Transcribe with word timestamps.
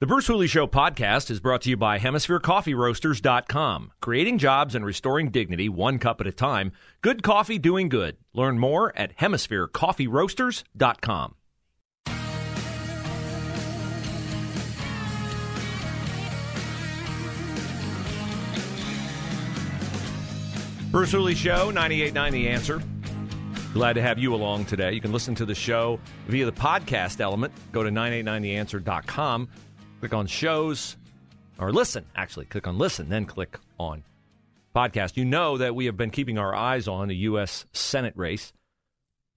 The 0.00 0.06
Bruce 0.06 0.28
Hooley 0.28 0.46
Show 0.46 0.68
podcast 0.68 1.28
is 1.28 1.40
brought 1.40 1.62
to 1.62 1.70
you 1.70 1.76
by 1.76 1.98
HemisphereCoffeeRoasters.com. 1.98 3.90
Creating 4.00 4.38
jobs 4.38 4.76
and 4.76 4.86
restoring 4.86 5.32
dignity 5.32 5.68
one 5.68 5.98
cup 5.98 6.20
at 6.20 6.28
a 6.28 6.32
time. 6.32 6.70
Good 7.00 7.24
coffee 7.24 7.58
doing 7.58 7.88
good. 7.88 8.16
Learn 8.32 8.60
more 8.60 8.96
at 8.96 9.16
HemisphereCoffeeRoasters.com. 9.16 11.34
Bruce 20.92 21.10
Hooley 21.10 21.34
Show, 21.34 21.72
98.9 21.72 22.30
The 22.30 22.48
Answer. 22.48 22.80
Glad 23.74 23.94
to 23.94 24.02
have 24.02 24.18
you 24.18 24.34
along 24.34 24.64
today. 24.64 24.92
You 24.92 25.00
can 25.00 25.12
listen 25.12 25.34
to 25.34 25.44
the 25.44 25.54
show 25.54 26.00
via 26.26 26.46
the 26.46 26.52
podcast 26.52 27.20
element. 27.20 27.52
Go 27.72 27.82
to 27.82 27.90
989theanswer.com, 27.90 29.48
click 30.00 30.14
on 30.14 30.26
shows, 30.26 30.96
or 31.58 31.72
listen, 31.72 32.04
actually, 32.14 32.46
click 32.46 32.66
on 32.66 32.78
listen, 32.78 33.08
then 33.08 33.24
click 33.24 33.58
on 33.78 34.04
podcast. 34.74 35.16
You 35.16 35.24
know 35.24 35.58
that 35.58 35.74
we 35.74 35.86
have 35.86 35.96
been 35.96 36.10
keeping 36.10 36.38
our 36.38 36.54
eyes 36.54 36.86
on 36.86 37.08
the 37.08 37.16
U.S. 37.16 37.66
Senate 37.72 38.14
race. 38.16 38.52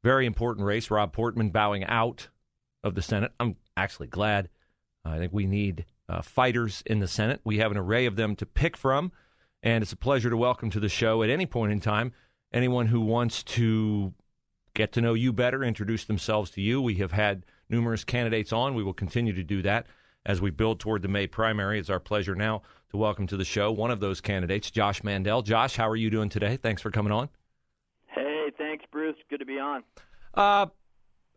Very 0.03 0.25
important 0.25 0.65
race. 0.65 0.91
Rob 0.91 1.13
Portman 1.13 1.49
bowing 1.49 1.83
out 1.85 2.27
of 2.83 2.95
the 2.95 3.01
Senate. 3.01 3.31
I'm 3.39 3.55
actually 3.75 4.07
glad. 4.07 4.49
I 5.03 5.17
think 5.17 5.33
we 5.33 5.47
need 5.47 5.85
uh, 6.07 6.21
fighters 6.21 6.83
in 6.85 6.99
the 6.99 7.07
Senate. 7.07 7.41
We 7.43 7.57
have 7.57 7.71
an 7.71 7.77
array 7.77 8.05
of 8.05 8.15
them 8.15 8.35
to 8.37 8.45
pick 8.45 8.77
from, 8.77 9.11
and 9.63 9.81
it's 9.81 9.93
a 9.93 9.97
pleasure 9.97 10.29
to 10.29 10.37
welcome 10.37 10.69
to 10.71 10.79
the 10.79 10.89
show 10.89 11.23
at 11.23 11.29
any 11.29 11.45
point 11.45 11.71
in 11.71 11.79
time 11.79 12.13
anyone 12.53 12.87
who 12.87 13.01
wants 13.01 13.43
to 13.43 14.13
get 14.73 14.91
to 14.91 15.01
know 15.01 15.13
you 15.13 15.33
better, 15.33 15.63
introduce 15.63 16.05
themselves 16.05 16.51
to 16.51 16.61
you. 16.61 16.81
We 16.81 16.95
have 16.95 17.11
had 17.11 17.45
numerous 17.69 18.03
candidates 18.03 18.51
on. 18.51 18.75
We 18.75 18.83
will 18.83 18.93
continue 18.93 19.33
to 19.33 19.43
do 19.43 19.61
that 19.61 19.87
as 20.25 20.41
we 20.41 20.49
build 20.49 20.79
toward 20.79 21.01
the 21.01 21.07
May 21.07 21.27
primary. 21.27 21.79
It's 21.79 21.89
our 21.89 21.99
pleasure 21.99 22.35
now 22.35 22.61
to 22.91 22.97
welcome 22.97 23.27
to 23.27 23.37
the 23.37 23.45
show 23.45 23.71
one 23.71 23.91
of 23.91 23.99
those 23.99 24.21
candidates, 24.21 24.69
Josh 24.69 25.03
Mandel. 25.03 25.41
Josh, 25.41 25.75
how 25.75 25.89
are 25.89 25.95
you 25.95 26.09
doing 26.09 26.29
today? 26.29 26.57
Thanks 26.57 26.81
for 26.81 26.91
coming 26.91 27.11
on. 27.11 27.29
Hey, 28.07 28.51
thanks, 28.57 28.85
Bruce. 28.91 29.15
Good 29.29 29.39
to 29.39 29.45
be 29.45 29.59
on. 29.59 29.83
Uh, 30.33 30.67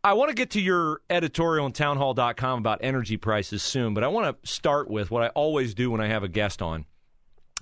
I 0.03 0.13
want 0.13 0.29
to 0.29 0.35
get 0.35 0.51
to 0.51 0.61
your 0.61 1.01
editorial 1.09 1.65
on 1.65 1.73
townhall.com 1.73 2.59
about 2.59 2.81
energy 2.83 3.17
prices 3.17 3.63
soon, 3.63 3.95
but 3.95 4.05
I 4.05 4.09
want 4.09 4.43
to 4.43 4.49
start 4.49 4.91
with 4.91 5.11
what 5.11 5.23
I 5.23 5.29
always 5.29 5.75
do 5.75 5.91
when 5.91 6.01
I 6.01 6.09
have 6.09 6.23
a 6.23 6.29
guest 6.29 6.61
on, 6.61 6.85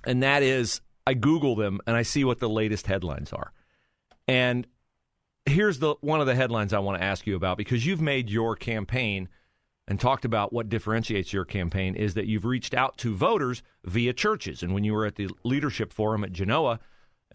and 0.05 0.21
that 0.23 0.43
is 0.43 0.81
I 1.07 1.13
Google 1.13 1.55
them 1.55 1.79
and 1.87 1.95
I 1.95 2.01
see 2.01 2.23
what 2.23 2.39
the 2.39 2.49
latest 2.49 2.87
headlines 2.87 3.31
are. 3.31 3.53
And 4.27 4.67
here's 5.45 5.79
the 5.79 5.95
one 6.01 6.21
of 6.21 6.27
the 6.27 6.35
headlines 6.35 6.73
I 6.73 6.79
want 6.79 6.99
to 6.99 7.03
ask 7.03 7.27
you 7.27 7.35
about 7.35 7.57
because 7.57 7.85
you've 7.85 8.01
made 8.01 8.29
your 8.29 8.55
campaign 8.55 9.29
and 9.87 9.99
talked 9.99 10.25
about 10.25 10.53
what 10.53 10.69
differentiates 10.69 11.33
your 11.33 11.45
campaign 11.45 11.95
is 11.95 12.13
that 12.13 12.25
you've 12.25 12.45
reached 12.45 12.73
out 12.73 12.97
to 12.97 13.15
voters 13.15 13.63
via 13.83 14.13
churches. 14.13 14.63
And 14.63 14.73
when 14.73 14.83
you 14.83 14.93
were 14.93 15.05
at 15.05 15.15
the 15.15 15.29
leadership 15.43 15.91
forum 15.91 16.23
at 16.23 16.31
Genoa 16.31 16.79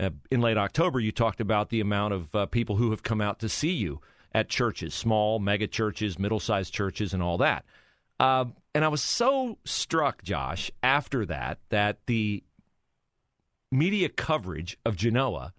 uh, 0.01 0.11
in 0.31 0.41
late 0.41 0.57
October, 0.57 1.01
you 1.01 1.13
talked 1.13 1.41
about 1.41 1.69
the 1.69 1.81
amount 1.81 2.15
of 2.15 2.35
uh, 2.35 2.47
people 2.47 2.77
who 2.77 2.91
have 2.91 3.03
come 3.03 3.21
out 3.21 3.39
to 3.41 3.49
see 3.49 3.73
you 3.73 4.01
at 4.33 4.49
churches, 4.49 4.95
small, 4.95 5.39
mega 5.39 5.67
churches, 5.67 6.19
middle 6.19 6.41
sized 6.41 6.73
churches, 6.73 7.13
and 7.13 7.23
all 7.23 7.39
that. 7.39 7.65
Uh, 8.21 8.47
and 8.75 8.85
I 8.85 8.89
was 8.89 9.03
so 9.03 9.59
struck, 9.65 10.23
Josh, 10.23 10.71
after 10.83 11.27
that, 11.27 11.59
that 11.69 11.99
the 12.07 12.43
media 13.71 14.09
coverage 14.09 14.79
of 14.85 14.97
Genoa 14.97 15.53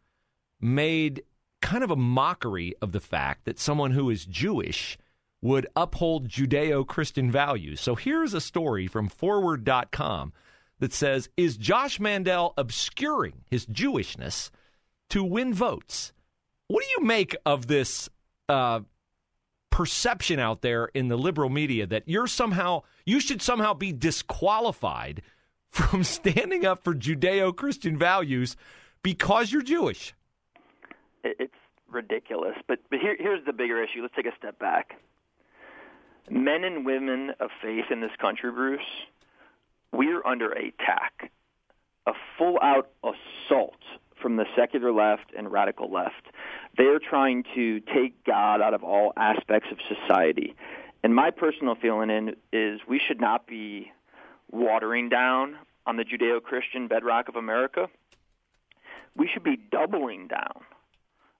made 0.59 1.23
kind 1.61 1.83
of 1.83 1.91
a 1.91 1.95
mockery 1.95 2.73
of 2.81 2.91
the 2.91 2.99
fact 2.99 3.45
that 3.45 3.59
someone 3.59 3.91
who 3.91 4.09
is 4.09 4.25
Jewish 4.25 4.97
would 5.41 5.67
uphold 5.75 6.27
Judeo 6.27 6.85
Christian 6.85 7.31
values. 7.31 7.79
So 7.79 7.95
here's 7.95 8.33
a 8.33 8.41
story 8.41 8.87
from 8.87 9.07
forward.com 9.07 10.33
that 10.79 10.93
says 10.93 11.29
Is 11.37 11.57
Josh 11.57 11.99
Mandel 11.99 12.53
obscuring 12.57 13.43
his 13.49 13.65
Jewishness 13.65 14.49
to 15.09 15.23
win 15.23 15.53
votes? 15.53 16.13
What 16.67 16.83
do 16.83 16.89
you 16.99 17.05
make 17.05 17.35
of 17.45 17.67
this 17.67 18.09
uh, 18.47 18.81
perception 19.69 20.39
out 20.39 20.61
there 20.61 20.85
in 20.93 21.07
the 21.07 21.17
liberal 21.17 21.49
media 21.49 21.87
that 21.87 22.03
you're 22.05 22.27
somehow, 22.27 22.83
you 23.05 23.19
should 23.19 23.41
somehow 23.41 23.73
be 23.73 23.91
disqualified 23.91 25.21
from 25.69 26.03
standing 26.03 26.65
up 26.65 26.83
for 26.83 26.93
Judeo 26.93 27.55
Christian 27.55 27.97
values 27.97 28.55
because 29.03 29.51
you're 29.51 29.61
Jewish? 29.61 30.13
It's 31.23 31.53
ridiculous. 31.87 32.55
But 32.67 32.79
but 32.89 32.99
here, 32.99 33.15
here's 33.19 33.45
the 33.45 33.53
bigger 33.53 33.83
issue. 33.83 34.01
Let's 34.01 34.15
take 34.15 34.25
a 34.25 34.35
step 34.37 34.57
back. 34.59 34.99
Men 36.29 36.63
and 36.63 36.85
women 36.85 37.31
of 37.39 37.49
faith 37.61 37.85
in 37.91 38.01
this 38.01 38.11
country, 38.19 38.51
Bruce, 38.51 38.81
we're 39.91 40.25
under 40.25 40.51
attack, 40.51 41.31
a 42.05 42.13
full-out 42.37 42.89
assault 43.03 43.79
from 44.21 44.35
the 44.35 44.45
secular 44.55 44.91
left 44.91 45.31
and 45.37 45.51
radical 45.51 45.91
left. 45.91 46.27
They're 46.77 46.99
trying 46.99 47.43
to 47.55 47.79
take 47.79 48.23
God 48.25 48.61
out 48.61 48.73
of 48.73 48.83
all 48.83 49.13
aspects 49.17 49.69
of 49.71 49.77
society. 49.87 50.55
And 51.03 51.15
my 51.15 51.31
personal 51.31 51.75
feeling 51.75 52.09
in 52.09 52.35
is 52.51 52.81
we 52.87 52.99
should 52.99 53.21
not 53.21 53.47
be 53.47 53.91
watering 54.51 55.09
down 55.09 55.55
on 55.85 55.95
the 55.97 56.03
Judeo-Christian 56.03 56.87
bedrock 56.87 57.29
of 57.29 57.35
America. 57.35 57.87
We 59.15 59.27
should 59.27 59.43
be 59.43 59.57
doubling 59.57 60.27
down 60.27 60.63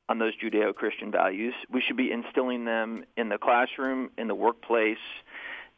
on 0.09 0.17
those 0.19 0.33
Judeo 0.35 0.73
Christian 0.75 1.11
values. 1.11 1.53
We 1.71 1.81
should 1.85 1.95
be 1.95 2.11
instilling 2.11 2.65
them 2.65 3.05
in 3.15 3.29
the 3.29 3.37
classroom, 3.37 4.09
in 4.17 4.27
the 4.27 4.35
workplace, 4.35 4.97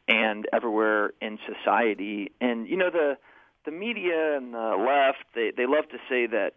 and 0.08 0.46
everywhere 0.52 1.12
in 1.20 1.38
society. 1.46 2.32
And 2.40 2.66
you 2.66 2.76
know 2.76 2.90
the 2.90 3.16
the 3.64 3.70
media 3.70 4.36
and 4.36 4.52
the 4.54 4.74
left 4.76 5.24
they 5.34 5.52
they 5.56 5.66
love 5.66 5.88
to 5.90 5.98
say 6.08 6.26
that 6.26 6.54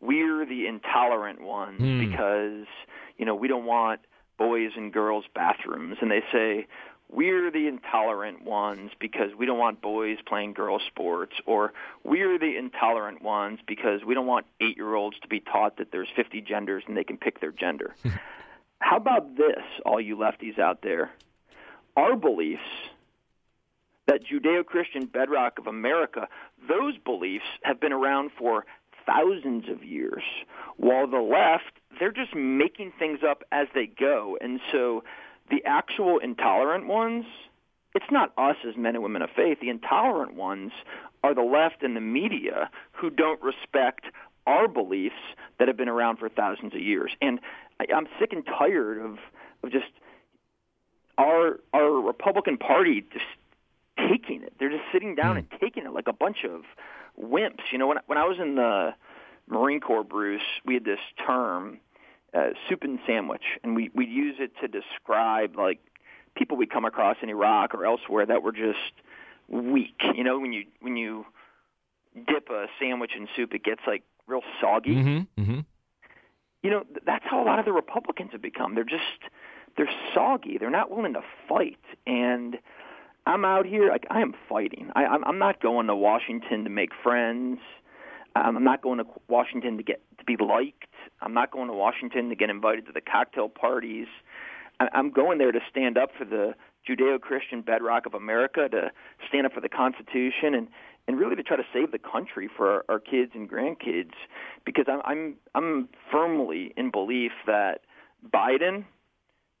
we're 0.00 0.44
the 0.46 0.66
intolerant 0.66 1.40
ones 1.42 1.80
Mm. 1.80 2.08
because 2.10 2.66
you 3.18 3.24
know 3.26 3.34
we 3.34 3.46
don't 3.48 3.64
want 3.66 4.00
boys 4.38 4.70
and 4.76 4.92
girls 4.92 5.24
bathrooms 5.34 5.96
and 6.00 6.10
they 6.10 6.22
say 6.32 6.66
we're 7.10 7.50
the 7.50 7.66
intolerant 7.66 8.44
ones 8.44 8.90
because 8.98 9.30
we 9.36 9.46
don't 9.46 9.58
want 9.58 9.80
boys 9.80 10.18
playing 10.26 10.52
girls 10.52 10.82
sports 10.86 11.34
or 11.46 11.72
we're 12.04 12.38
the 12.38 12.56
intolerant 12.56 13.22
ones 13.22 13.60
because 13.66 14.04
we 14.04 14.14
don't 14.14 14.26
want 14.26 14.46
8-year-olds 14.60 15.18
to 15.20 15.28
be 15.28 15.40
taught 15.40 15.78
that 15.78 15.90
there's 15.90 16.08
50 16.14 16.42
genders 16.42 16.84
and 16.86 16.96
they 16.96 17.04
can 17.04 17.16
pick 17.16 17.40
their 17.40 17.52
gender. 17.52 17.94
How 18.80 18.96
about 18.96 19.36
this 19.36 19.64
all 19.84 20.00
you 20.00 20.16
lefties 20.16 20.58
out 20.58 20.82
there? 20.82 21.10
Our 21.96 22.14
beliefs 22.14 22.62
that 24.06 24.20
Judeo-Christian 24.24 25.06
bedrock 25.06 25.58
of 25.58 25.66
America, 25.66 26.28
those 26.68 26.96
beliefs 27.04 27.44
have 27.62 27.80
been 27.80 27.92
around 27.92 28.30
for 28.38 28.64
thousands 29.06 29.68
of 29.68 29.82
years, 29.84 30.22
while 30.76 31.06
the 31.06 31.18
left, 31.18 31.78
they're 31.98 32.12
just 32.12 32.34
making 32.34 32.92
things 32.98 33.20
up 33.28 33.42
as 33.50 33.66
they 33.74 33.86
go. 33.86 34.38
And 34.40 34.60
so 34.70 35.02
the 35.50 35.64
actual 35.64 36.18
intolerant 36.18 36.86
ones, 36.86 37.24
it's 37.94 38.10
not 38.10 38.32
us 38.36 38.56
as 38.66 38.76
men 38.76 38.94
and 38.94 39.02
women 39.02 39.22
of 39.22 39.30
faith. 39.34 39.58
The 39.60 39.70
intolerant 39.70 40.34
ones 40.34 40.72
are 41.22 41.34
the 41.34 41.42
left 41.42 41.82
and 41.82 41.96
the 41.96 42.00
media 42.00 42.70
who 42.92 43.10
don't 43.10 43.40
respect 43.42 44.06
our 44.46 44.68
beliefs 44.68 45.14
that 45.58 45.68
have 45.68 45.76
been 45.76 45.88
around 45.88 46.18
for 46.18 46.28
thousands 46.28 46.74
of 46.74 46.80
years. 46.80 47.12
And 47.20 47.40
I, 47.80 47.86
I'm 47.94 48.06
sick 48.18 48.32
and 48.32 48.44
tired 48.46 48.98
of 48.98 49.18
of 49.62 49.72
just 49.72 49.90
our 51.18 51.58
our 51.74 52.00
Republican 52.00 52.56
Party 52.56 53.04
just 53.12 53.24
taking 54.08 54.42
it. 54.42 54.54
They're 54.58 54.70
just 54.70 54.84
sitting 54.92 55.14
down 55.14 55.32
hmm. 55.32 55.38
and 55.38 55.60
taking 55.60 55.84
it 55.84 55.92
like 55.92 56.08
a 56.08 56.12
bunch 56.12 56.44
of 56.44 56.62
wimps. 57.20 57.72
You 57.72 57.78
know, 57.78 57.86
when 57.86 57.98
when 58.06 58.18
I 58.18 58.24
was 58.24 58.38
in 58.40 58.54
the 58.54 58.94
Marine 59.48 59.80
Corps, 59.80 60.04
Bruce, 60.04 60.42
we 60.64 60.74
had 60.74 60.84
this 60.84 61.00
term, 61.26 61.78
uh, 62.34 62.50
soup 62.68 62.82
and 62.82 62.98
sandwich, 63.06 63.44
and 63.62 63.74
we 63.74 63.90
we'd 63.94 64.10
use 64.10 64.36
it 64.38 64.52
to 64.60 64.68
describe 64.68 65.56
like 65.56 65.78
people 66.36 66.56
we 66.56 66.66
come 66.66 66.84
across 66.84 67.16
in 67.22 67.28
Iraq 67.28 67.74
or 67.74 67.84
elsewhere 67.84 68.26
that 68.26 68.42
were 68.42 68.52
just 68.52 68.92
weak. 69.48 70.00
You 70.14 70.24
know, 70.24 70.38
when 70.38 70.52
you 70.52 70.64
when 70.80 70.96
you 70.96 71.24
dip 72.14 72.48
a 72.50 72.66
sandwich 72.80 73.12
in 73.16 73.28
soup, 73.36 73.54
it 73.54 73.64
gets 73.64 73.80
like 73.86 74.02
real 74.26 74.42
soggy. 74.60 74.94
Mm-hmm. 74.94 75.42
Mm-hmm. 75.42 75.60
You 76.62 76.70
know, 76.70 76.82
th- 76.82 77.02
that's 77.06 77.24
how 77.28 77.42
a 77.42 77.46
lot 77.46 77.58
of 77.58 77.64
the 77.64 77.72
Republicans 77.72 78.30
have 78.32 78.42
become. 78.42 78.74
They're 78.74 78.84
just 78.84 79.30
they're 79.76 79.90
soggy. 80.14 80.58
They're 80.58 80.70
not 80.70 80.90
willing 80.90 81.14
to 81.14 81.22
fight, 81.48 81.78
and 82.06 82.58
I'm 83.26 83.44
out 83.44 83.66
here. 83.66 83.88
Like 83.88 84.06
I 84.10 84.20
am 84.20 84.34
fighting. 84.48 84.90
I, 84.94 85.04
I'm, 85.04 85.24
I'm 85.24 85.38
not 85.38 85.62
going 85.62 85.86
to 85.86 85.96
Washington 85.96 86.64
to 86.64 86.70
make 86.70 86.90
friends. 87.02 87.58
I'm 88.34 88.62
not 88.62 88.82
going 88.82 88.98
to 88.98 89.06
Washington 89.28 89.78
to 89.78 89.82
get 89.82 90.00
be 90.28 90.36
liked. 90.36 90.92
I'm 91.20 91.34
not 91.34 91.50
going 91.50 91.68
to 91.68 91.74
Washington 91.74 92.28
to 92.28 92.36
get 92.36 92.50
invited 92.50 92.86
to 92.86 92.92
the 92.92 93.00
cocktail 93.00 93.48
parties. 93.48 94.06
I'm 94.80 95.10
going 95.10 95.38
there 95.38 95.50
to 95.50 95.60
stand 95.68 95.98
up 95.98 96.10
for 96.16 96.24
the 96.24 96.54
Judeo-Christian 96.88 97.62
bedrock 97.62 98.06
of 98.06 98.14
America, 98.14 98.68
to 98.68 98.92
stand 99.28 99.46
up 99.46 99.52
for 99.52 99.60
the 99.60 99.68
Constitution, 99.68 100.54
and 100.54 100.68
and 101.08 101.18
really 101.18 101.36
to 101.36 101.42
try 101.42 101.56
to 101.56 101.64
save 101.72 101.90
the 101.90 101.98
country 101.98 102.50
for 102.54 102.70
our, 102.70 102.84
our 102.88 103.00
kids 103.00 103.32
and 103.34 103.50
grandkids. 103.50 104.12
Because 104.64 104.84
I'm 104.88 105.00
I'm 105.04 105.34
I'm 105.54 105.88
firmly 106.12 106.72
in 106.76 106.90
belief 106.90 107.32
that 107.46 107.80
Biden 108.22 108.84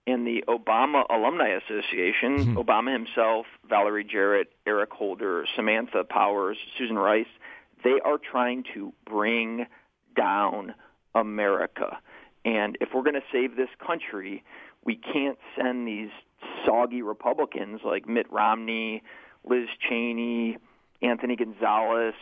and 0.06 0.26
the 0.26 0.44
Obama 0.48 1.02
Alumni 1.10 1.48
Association, 1.48 2.38
mm-hmm. 2.38 2.58
Obama 2.58 2.92
himself, 2.92 3.46
Valerie 3.68 4.04
Jarrett, 4.04 4.52
Eric 4.66 4.92
Holder, 4.92 5.44
Samantha 5.56 6.04
Powers, 6.04 6.56
Susan 6.78 6.96
Rice, 6.96 7.26
they 7.84 8.00
are 8.04 8.18
trying 8.18 8.64
to 8.74 8.92
bring 9.04 9.66
down 10.18 10.74
America. 11.14 11.98
And 12.44 12.76
if 12.80 12.90
we're 12.94 13.02
going 13.02 13.14
to 13.14 13.20
save 13.32 13.56
this 13.56 13.68
country, 13.84 14.42
we 14.84 14.96
can't 14.96 15.38
send 15.56 15.86
these 15.86 16.10
soggy 16.64 17.02
Republicans 17.02 17.80
like 17.84 18.08
Mitt 18.08 18.30
Romney, 18.30 19.02
Liz 19.44 19.68
Cheney, 19.88 20.58
Anthony 21.02 21.36
Gonzalez, 21.36 22.14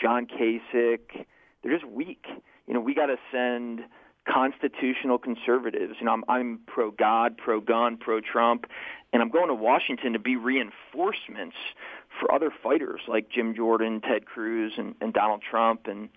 John 0.00 0.26
Kasich. 0.26 1.24
They're 1.62 1.72
just 1.72 1.90
weak. 1.90 2.24
You 2.66 2.74
know, 2.74 2.80
we 2.80 2.94
got 2.94 3.06
to 3.06 3.16
send 3.32 3.80
constitutional 4.28 5.18
conservatives. 5.18 5.94
You 6.00 6.06
know, 6.06 6.12
I'm, 6.12 6.24
I'm 6.28 6.60
pro 6.66 6.90
God, 6.90 7.36
pro 7.38 7.60
gun, 7.60 7.96
pro 7.96 8.20
Trump, 8.20 8.66
and 9.12 9.22
I'm 9.22 9.30
going 9.30 9.48
to 9.48 9.54
Washington 9.54 10.12
to 10.12 10.18
be 10.18 10.36
reinforcements 10.36 11.56
for 12.18 12.32
other 12.32 12.50
fighters 12.62 13.00
like 13.08 13.28
Jim 13.30 13.54
Jordan, 13.54 14.00
Ted 14.00 14.26
Cruz, 14.26 14.72
and, 14.76 14.94
and 15.00 15.12
Donald 15.12 15.42
Trump. 15.48 15.86
And 15.86 16.08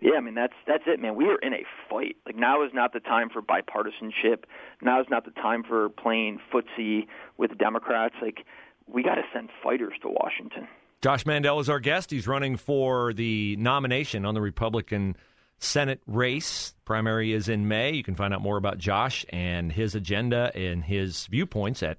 yeah, 0.00 0.14
I 0.16 0.20
mean 0.20 0.34
that's 0.34 0.54
that's 0.66 0.84
it, 0.86 1.00
man. 1.00 1.14
We 1.14 1.26
are 1.26 1.38
in 1.38 1.52
a 1.52 1.64
fight. 1.88 2.16
Like 2.26 2.36
now 2.36 2.64
is 2.64 2.72
not 2.72 2.92
the 2.92 3.00
time 3.00 3.28
for 3.30 3.42
bipartisanship. 3.42 4.44
Now 4.80 5.00
is 5.00 5.06
not 5.10 5.24
the 5.24 5.30
time 5.30 5.62
for 5.62 5.88
playing 5.88 6.40
footsie 6.52 7.06
with 7.36 7.56
Democrats. 7.58 8.14
Like 8.20 8.44
we 8.86 9.02
got 9.02 9.16
to 9.16 9.22
send 9.32 9.50
fighters 9.62 9.94
to 10.02 10.08
Washington. 10.08 10.68
Josh 11.02 11.26
Mandel 11.26 11.58
is 11.58 11.68
our 11.68 11.80
guest. 11.80 12.10
He's 12.10 12.28
running 12.28 12.56
for 12.56 13.12
the 13.12 13.56
nomination 13.56 14.24
on 14.24 14.34
the 14.34 14.40
Republican 14.40 15.16
Senate 15.58 16.00
race. 16.06 16.74
Primary 16.84 17.32
is 17.32 17.48
in 17.48 17.66
May. 17.68 17.92
You 17.92 18.04
can 18.04 18.14
find 18.14 18.32
out 18.32 18.40
more 18.40 18.56
about 18.56 18.78
Josh 18.78 19.24
and 19.30 19.72
his 19.72 19.94
agenda 19.94 20.52
and 20.54 20.84
his 20.84 21.26
viewpoints 21.26 21.82
at 21.82 21.98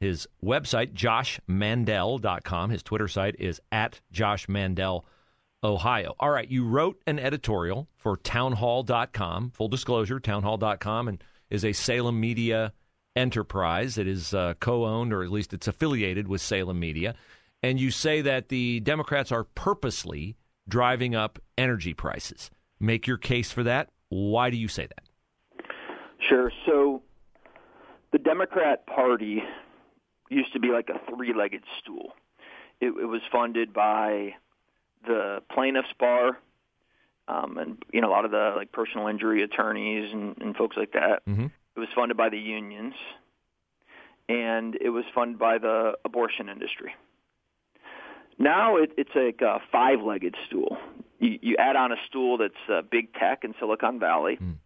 his 0.00 0.26
website, 0.44 0.92
joshmandel.com. 0.92 2.70
His 2.70 2.82
Twitter 2.82 3.08
site 3.08 3.36
is 3.38 3.60
at 3.72 4.00
joshmandel, 4.12 5.04
Ohio. 5.62 6.14
All 6.20 6.30
right, 6.30 6.50
you 6.50 6.66
wrote 6.66 7.00
an 7.06 7.18
editorial 7.18 7.88
for 7.96 8.16
townhall.com. 8.16 9.50
Full 9.50 9.68
disclosure, 9.68 10.20
townhall.com 10.20 11.08
and 11.08 11.24
is 11.50 11.64
a 11.64 11.72
Salem 11.72 12.20
Media 12.20 12.72
enterprise. 13.16 13.96
It 13.96 14.06
is 14.06 14.34
uh, 14.34 14.54
co-owned, 14.60 15.12
or 15.12 15.22
at 15.22 15.30
least 15.30 15.54
it's 15.54 15.68
affiliated 15.68 16.28
with 16.28 16.40
Salem 16.40 16.80
Media. 16.80 17.14
And 17.62 17.80
you 17.80 17.90
say 17.90 18.20
that 18.20 18.48
the 18.48 18.80
Democrats 18.80 19.32
are 19.32 19.44
purposely 19.44 20.36
driving 20.68 21.14
up 21.14 21.38
energy 21.56 21.94
prices 21.94 22.50
make 22.80 23.06
your 23.06 23.16
case 23.16 23.50
for 23.50 23.62
that. 23.64 23.88
Why 24.08 24.50
do 24.50 24.56
you 24.56 24.68
say 24.68 24.86
that? 24.86 25.64
Sure. 26.28 26.50
So 26.66 27.02
the 28.12 28.18
Democrat 28.18 28.86
Party 28.86 29.42
used 30.34 30.52
to 30.52 30.60
be 30.60 30.68
like 30.68 30.88
a 30.88 31.00
three-legged 31.10 31.62
stool. 31.80 32.14
It, 32.80 32.88
it 32.88 33.06
was 33.06 33.20
funded 33.30 33.72
by 33.72 34.34
the 35.06 35.42
plaintiffs' 35.52 35.88
bar, 35.98 36.38
um, 37.28 37.58
and 37.58 37.82
you 37.92 38.00
know 38.00 38.08
a 38.08 38.12
lot 38.12 38.24
of 38.24 38.30
the 38.30 38.52
like 38.56 38.72
personal 38.72 39.06
injury 39.06 39.42
attorneys 39.42 40.12
and, 40.12 40.36
and 40.40 40.56
folks 40.56 40.76
like 40.76 40.92
that. 40.92 41.22
Mm-hmm. 41.28 41.46
It 41.76 41.80
was 41.80 41.88
funded 41.94 42.16
by 42.16 42.28
the 42.28 42.38
unions, 42.38 42.94
and 44.28 44.76
it 44.80 44.90
was 44.90 45.04
funded 45.14 45.38
by 45.38 45.58
the 45.58 45.94
abortion 46.04 46.48
industry. 46.48 46.94
Now 48.38 48.76
it, 48.76 48.92
it's 48.96 49.10
like 49.14 49.40
a 49.42 49.60
five-legged 49.70 50.34
stool 50.46 50.78
you, 51.24 51.38
you 51.40 51.56
add 51.58 51.76
on 51.76 51.92
a 51.92 51.96
stool 52.06 52.38
that's 52.38 52.54
uh, 52.70 52.82
big 52.88 53.12
tech 53.14 53.44
in 53.44 53.54
Silicon 53.58 53.98
Valley, 53.98 54.36
mm. 54.40 54.56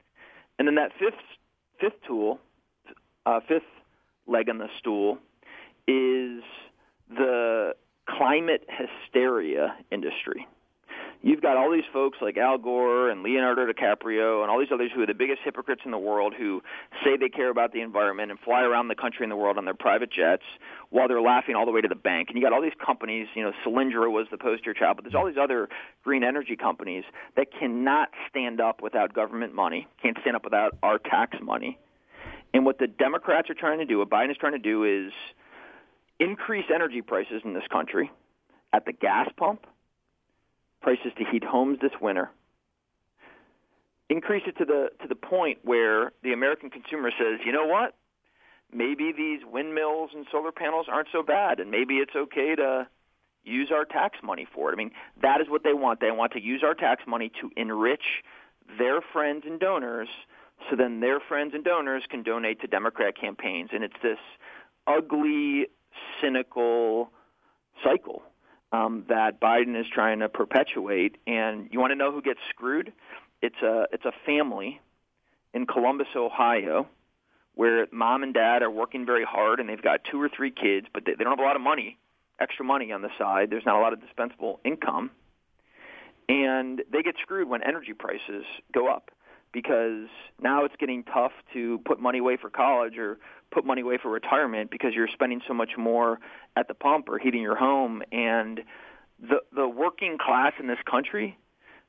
and 0.59 0.69
then 0.69 0.75
that 0.75 0.93
fifth 0.99 1.15
fifth 1.81 2.03
tool, 2.07 2.41
uh, 3.27 3.41
fifth 3.47 3.63
leg 4.27 4.49
on 4.49 4.59
the 4.59 4.69
stool, 4.79 5.19
is 5.89 6.45
the 7.09 7.75
climate 8.07 8.67
hysteria 8.69 9.75
industry 9.91 10.47
you've 11.23 11.43
got 11.43 11.57
all 11.57 11.71
these 11.71 11.85
folks 11.93 12.19
like 12.21 12.37
Al 12.37 12.59
Gore 12.59 13.11
and 13.11 13.23
Leonardo 13.23 13.67
DiCaprio 13.67 14.43
and 14.43 14.51
all 14.51 14.59
these 14.59 14.73
others 14.73 14.91
who 14.95 15.03
are 15.03 15.07
the 15.07 15.15
biggest 15.15 15.41
hypocrites 15.45 15.83
in 15.85 15.91
the 15.91 15.99
world 15.99 16.35
who 16.37 16.63
say 17.05 17.17
they 17.17 17.29
care 17.29 17.51
about 17.51 17.73
the 17.73 17.81
environment 17.81 18.31
and 18.31 18.39
fly 18.41 18.63
around 18.63 18.89
the 18.89 18.95
country 18.95 19.25
and 19.25 19.33
the 19.33 19.37
world 19.37 19.59
on 19.59 19.65
their 19.65 19.75
private 19.75 20.11
jets 20.13 20.45
while 20.91 21.09
they're 21.09 21.21
laughing 21.21 21.55
all 21.55 21.67
the 21.67 21.73
way 21.73 21.81
to 21.81 21.89
the 21.89 21.95
bank. 21.95 22.29
And 22.29 22.39
you 22.39 22.43
got 22.43 22.53
all 22.53 22.63
these 22.63 22.79
companies, 22.85 23.27
you 23.35 23.43
know, 23.43 23.53
Solyndra 23.67 24.11
was 24.11 24.27
the 24.31 24.39
poster 24.39 24.73
child, 24.75 24.97
but 24.97 25.05
there's 25.05 25.15
all 25.15 25.27
these 25.27 25.41
other 25.41 25.69
green 26.05 26.23
energy 26.23 26.57
companies 26.57 27.05
that 27.37 27.49
cannot 27.59 28.09
stand 28.29 28.61
up 28.61 28.83
without 28.83 29.13
government 29.13 29.55
money, 29.55 29.87
can't 30.01 30.17
stand 30.21 30.37
up 30.37 30.45
without 30.45 30.77
our 30.83 30.99
tax 30.99 31.37
money. 31.43 31.79
And 32.55 32.65
what 32.65 32.79
the 32.79 32.87
Democrats 32.87 33.51
are 33.51 33.55
trying 33.55 33.79
to 33.79 33.85
do, 33.85 33.99
what 33.99 34.09
Biden 34.09 34.31
is 34.31 34.37
trying 34.39 34.53
to 34.53 34.59
do 34.59 34.85
is 34.85 35.13
increase 36.21 36.67
energy 36.75 37.03
prices 37.03 37.43
in 37.45 37.55
this 37.55 37.67
country 37.71 38.11
at 38.73 38.85
the 38.85 38.93
gas 38.93 39.29
pump 39.37 39.67
prices 40.81 41.13
to 41.19 41.25
heat 41.25 41.45
homes 41.45 41.79
this 41.81 41.93
winter. 42.01 42.31
Increase 44.11 44.45
it 44.47 44.57
to 44.59 44.65
the 44.65 44.89
to 45.03 45.09
the 45.09 45.15
point 45.15 45.59
where 45.65 46.13
the 46.23 46.33
American 46.33 46.71
consumer 46.71 47.11
says, 47.19 47.41
you 47.45 47.53
know 47.53 47.67
what? 47.67 47.95
Maybe 48.73 49.13
these 49.13 49.41
windmills 49.51 50.11
and 50.15 50.27
solar 50.31 50.53
panels 50.53 50.87
aren't 50.91 51.09
so 51.13 51.23
bad, 51.23 51.61
and 51.61 51.71
maybe 51.71 51.95
it's 51.97 52.15
okay 52.15 52.55
to 52.55 52.87
use 53.45 53.71
our 53.73 53.85
tax 53.85 54.19
money 54.23 54.47
for 54.55 54.71
it. 54.71 54.75
I 54.75 54.77
mean, 54.77 54.91
that 55.23 55.41
is 55.41 55.49
what 55.49 55.63
they 55.65 55.73
want. 55.73 56.01
They 56.01 56.11
want 56.11 56.33
to 56.33 56.41
use 56.41 56.63
our 56.63 56.75
tax 56.75 57.05
money 57.07 57.31
to 57.41 57.51
enrich 57.57 58.23
their 58.79 59.01
friends 59.01 59.45
and 59.47 59.59
donors, 59.59 60.09
so 60.69 60.77
then 60.77 61.01
their 61.01 61.21
friends 61.21 61.53
and 61.55 61.65
donors 61.65 62.03
can 62.11 62.23
donate 62.23 62.61
to 62.61 62.67
Democrat 62.67 63.15
campaigns, 63.19 63.71
and 63.73 63.83
it's 63.83 63.97
this 64.03 64.19
ugly, 64.87 65.67
cynical 66.21 67.11
cycle 67.85 68.23
um, 68.73 69.05
that 69.09 69.41
Biden 69.41 69.79
is 69.79 69.87
trying 69.93 70.21
to 70.21 70.29
perpetuate. 70.29 71.17
And 71.27 71.69
you 71.73 71.81
want 71.81 71.93
to 71.93 71.97
know 71.97 72.13
who 72.13 72.23
gets 72.23 72.41
screwed? 72.51 72.93
It's 73.41 73.61
a 73.63 73.87
it's 73.93 74.05
a 74.05 74.13
family 74.27 74.81
in 75.55 75.67
Columbus, 75.67 76.09
Ohio, 76.17 76.89
where 77.55 77.87
mom 77.93 78.23
and 78.23 78.35
dad 78.35 78.63
are 78.63 78.71
working 78.71 79.07
very 79.07 79.25
hard 79.25 79.61
and 79.61 79.69
they've 79.69 79.83
got 79.83 80.01
two 80.11 80.21
or 80.21 80.29
three 80.29 80.51
kids, 80.51 80.87
but 80.93 81.05
they, 81.05 81.13
they 81.13 81.25
don't 81.25 81.33
have 81.33 81.45
a 81.45 81.49
lot 81.49 81.57
of 81.57 81.63
money, 81.63 81.99
extra 82.41 82.65
money 82.65 82.93
on 82.93 83.03
the 83.03 83.11
side. 83.19 83.51
There's 83.51 83.67
not 83.67 83.77
a 83.77 83.81
lot 83.81 83.93
of 83.93 84.01
dispensable 84.01 84.61
income, 84.65 85.11
and 86.29 86.83
they 86.93 87.03
get 87.03 87.15
screwed 87.23 87.49
when 87.49 87.63
energy 87.63 87.95
prices 87.95 88.45
go 88.73 88.89
up 88.89 89.11
because 89.53 90.09
now 90.41 90.65
it's 90.65 90.75
getting 90.79 91.05
tough 91.05 91.33
to 91.53 91.81
put 91.85 92.01
money 92.01 92.19
away 92.19 92.37
for 92.37 92.51
college 92.51 92.99
or 92.99 93.19
put 93.51 93.65
money 93.65 93.83
away 93.83 93.99
for 94.01 94.11
retirement 94.11 94.71
because 94.71 94.95
you're 94.95 95.09
spending 95.13 95.41
so 95.47 95.55
much 95.55 95.73
more 95.79 96.19
at 96.57 96.69
the 96.69 96.75
pump 96.75 97.09
or 97.09 97.19
heating 97.19 97.43
your 97.43 97.57
home. 97.57 98.03
And 98.13 98.61
the 99.21 99.41
the 99.55 99.69
working 99.69 100.19
class 100.19 100.53
in 100.61 100.67
this 100.67 100.79
country 100.89 101.39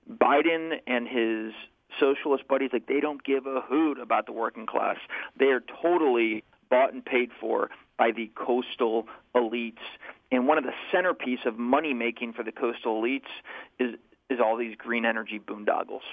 Biden 0.09 0.79
and 0.87 1.07
his 1.07 1.53
socialist 1.99 2.47
buddies 2.47 2.69
like 2.73 2.87
they 2.87 2.99
don't 2.99 3.23
give 3.23 3.45
a 3.45 3.61
hoot 3.61 3.99
about 3.99 4.25
the 4.25 4.31
working 4.31 4.65
class. 4.65 4.97
They 5.37 5.47
are 5.47 5.63
totally 5.81 6.43
bought 6.69 6.93
and 6.93 7.03
paid 7.03 7.29
for 7.39 7.69
by 7.97 8.11
the 8.11 8.31
coastal 8.35 9.07
elites. 9.35 9.81
And 10.31 10.47
one 10.47 10.57
of 10.57 10.63
the 10.63 10.73
centerpiece 10.91 11.39
of 11.45 11.57
money 11.57 11.93
making 11.93 12.33
for 12.33 12.43
the 12.43 12.51
coastal 12.51 13.01
elites 13.01 13.29
is 13.79 13.95
is 14.29 14.39
all 14.39 14.57
these 14.57 14.75
green 14.77 15.05
energy 15.05 15.39
boondoggles 15.39 16.05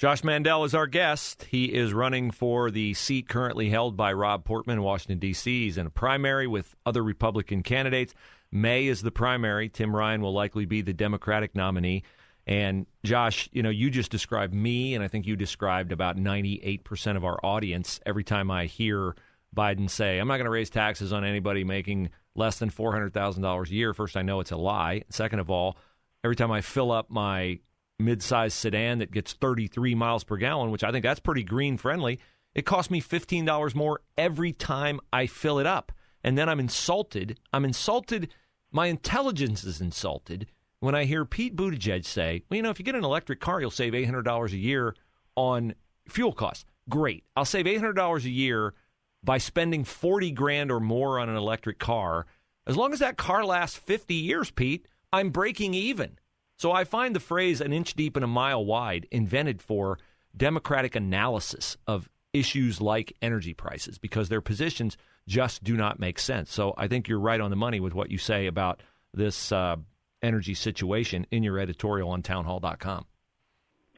Josh 0.00 0.24
Mandel 0.24 0.64
is 0.64 0.74
our 0.74 0.86
guest. 0.86 1.44
He 1.50 1.66
is 1.66 1.92
running 1.92 2.30
for 2.30 2.70
the 2.70 2.94
seat 2.94 3.28
currently 3.28 3.68
held 3.68 3.98
by 3.98 4.14
Rob 4.14 4.46
Portman 4.46 4.78
in 4.78 4.82
Washington, 4.82 5.18
D.C. 5.18 5.64
He's 5.64 5.76
in 5.76 5.86
a 5.86 5.90
primary 5.90 6.46
with 6.46 6.74
other 6.86 7.04
Republican 7.04 7.62
candidates. 7.62 8.14
May 8.50 8.86
is 8.86 9.02
the 9.02 9.10
primary. 9.10 9.68
Tim 9.68 9.94
Ryan 9.94 10.22
will 10.22 10.32
likely 10.32 10.64
be 10.64 10.80
the 10.80 10.94
Democratic 10.94 11.54
nominee. 11.54 12.04
And 12.46 12.86
Josh, 13.04 13.50
you 13.52 13.62
know, 13.62 13.68
you 13.68 13.90
just 13.90 14.10
described 14.10 14.54
me, 14.54 14.94
and 14.94 15.04
I 15.04 15.08
think 15.08 15.26
you 15.26 15.36
described 15.36 15.92
about 15.92 16.16
98% 16.16 17.16
of 17.18 17.24
our 17.26 17.38
audience 17.44 18.00
every 18.06 18.24
time 18.24 18.50
I 18.50 18.64
hear 18.64 19.14
Biden 19.54 19.90
say, 19.90 20.18
I'm 20.18 20.28
not 20.28 20.38
going 20.38 20.46
to 20.46 20.50
raise 20.50 20.70
taxes 20.70 21.12
on 21.12 21.26
anybody 21.26 21.62
making 21.62 22.08
less 22.34 22.58
than 22.58 22.70
$400,000 22.70 23.68
a 23.68 23.74
year. 23.74 23.92
First, 23.92 24.16
I 24.16 24.22
know 24.22 24.40
it's 24.40 24.50
a 24.50 24.56
lie. 24.56 25.02
Second 25.10 25.40
of 25.40 25.50
all, 25.50 25.76
every 26.24 26.36
time 26.36 26.50
I 26.50 26.62
fill 26.62 26.90
up 26.90 27.10
my 27.10 27.58
midsize 28.00 28.52
sedan 28.52 28.98
that 28.98 29.12
gets 29.12 29.32
33 29.32 29.94
miles 29.94 30.24
per 30.24 30.36
gallon, 30.36 30.70
which 30.70 30.84
I 30.84 30.90
think 30.90 31.02
that's 31.04 31.20
pretty 31.20 31.44
green 31.44 31.76
friendly. 31.76 32.18
It 32.54 32.66
costs 32.66 32.90
me 32.90 33.00
$15 33.00 33.74
more 33.74 34.00
every 34.18 34.52
time 34.52 35.00
I 35.12 35.26
fill 35.26 35.58
it 35.58 35.66
up. 35.66 35.92
And 36.24 36.36
then 36.36 36.48
I'm 36.48 36.60
insulted. 36.60 37.38
I'm 37.52 37.64
insulted. 37.64 38.32
My 38.72 38.86
intelligence 38.86 39.64
is 39.64 39.80
insulted 39.80 40.46
when 40.80 40.94
I 40.94 41.04
hear 41.04 41.24
Pete 41.24 41.54
Buttigieg 41.54 42.04
say, 42.04 42.42
well, 42.48 42.56
you 42.56 42.62
know, 42.62 42.70
if 42.70 42.78
you 42.78 42.84
get 42.84 42.94
an 42.94 43.04
electric 43.04 43.40
car, 43.40 43.60
you'll 43.60 43.70
save 43.70 43.92
$800 43.92 44.52
a 44.52 44.56
year 44.56 44.96
on 45.36 45.74
fuel 46.08 46.32
costs. 46.32 46.64
Great. 46.88 47.24
I'll 47.36 47.44
save 47.44 47.66
$800 47.66 48.24
a 48.24 48.30
year 48.30 48.74
by 49.22 49.38
spending 49.38 49.84
40 49.84 50.32
grand 50.32 50.72
or 50.72 50.80
more 50.80 51.18
on 51.18 51.28
an 51.28 51.36
electric 51.36 51.78
car. 51.78 52.26
As 52.66 52.76
long 52.76 52.92
as 52.92 52.98
that 52.98 53.18
car 53.18 53.44
lasts 53.44 53.76
50 53.76 54.14
years, 54.14 54.50
Pete, 54.50 54.86
I'm 55.12 55.30
breaking 55.30 55.74
even. 55.74 56.18
So 56.60 56.72
I 56.72 56.84
find 56.84 57.16
the 57.16 57.20
phrase 57.20 57.62
an 57.62 57.72
inch 57.72 57.94
deep 57.94 58.16
and 58.16 58.24
a 58.24 58.28
mile 58.28 58.62
wide 58.62 59.06
invented 59.10 59.62
for 59.62 59.98
democratic 60.36 60.94
analysis 60.94 61.78
of 61.86 62.06
issues 62.34 62.82
like 62.82 63.16
energy 63.22 63.54
prices 63.54 63.96
because 63.96 64.28
their 64.28 64.42
positions 64.42 64.98
just 65.26 65.64
do 65.64 65.74
not 65.74 65.98
make 65.98 66.18
sense. 66.18 66.52
So 66.52 66.74
I 66.76 66.86
think 66.86 67.08
you're 67.08 67.18
right 67.18 67.40
on 67.40 67.48
the 67.48 67.56
money 67.56 67.80
with 67.80 67.94
what 67.94 68.10
you 68.10 68.18
say 68.18 68.46
about 68.46 68.82
this 69.14 69.52
uh, 69.52 69.76
energy 70.22 70.52
situation 70.52 71.26
in 71.30 71.42
your 71.42 71.58
editorial 71.58 72.10
on 72.10 72.20
townhall.com. 72.20 73.06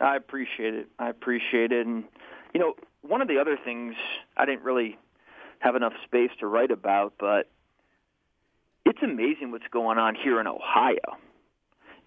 I 0.00 0.14
appreciate 0.14 0.75
it. 0.75 0.87
I 1.00 1.09
appreciate 1.09 1.73
it. 1.73 1.85
And, 1.85 2.04
you 2.54 2.61
know, 2.61 2.75
one 3.00 3.21
of 3.21 3.26
the 3.26 3.40
other 3.40 3.59
things 3.64 3.97
I 4.37 4.47
didn't 4.47 4.62
really 4.62 4.97
have 5.59 5.75
enough 5.75 5.95
space 6.04 6.31
to 6.38 6.47
write 6.47 6.71
about, 6.71 7.14
but 7.19 7.50
it's 8.87 9.02
amazing 9.02 9.50
what's 9.50 9.66
going 9.73 9.99
on 9.99 10.14
here 10.14 10.40
in 10.40 10.47
Ohio. 10.47 11.19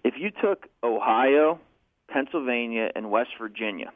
If 0.04 0.14
you 0.18 0.30
took 0.30 0.66
Ohio, 0.82 1.58
Pennsylvania, 2.08 2.90
and 2.94 3.10
West 3.10 3.30
Virginia, 3.40 3.92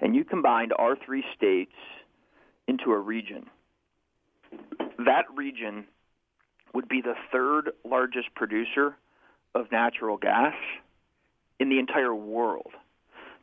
and 0.00 0.14
you 0.14 0.24
combined 0.24 0.72
our 0.76 0.96
three 0.96 1.24
states 1.36 1.72
into 2.66 2.90
a 2.90 2.98
region, 2.98 3.46
that 4.98 5.24
region 5.34 5.84
would 6.72 6.88
be 6.88 7.00
the 7.00 7.14
third 7.32 7.70
largest 7.84 8.34
producer 8.34 8.96
of 9.54 9.70
natural 9.70 10.16
gas 10.16 10.54
in 11.60 11.68
the 11.68 11.78
entire 11.78 12.14
world. 12.14 12.72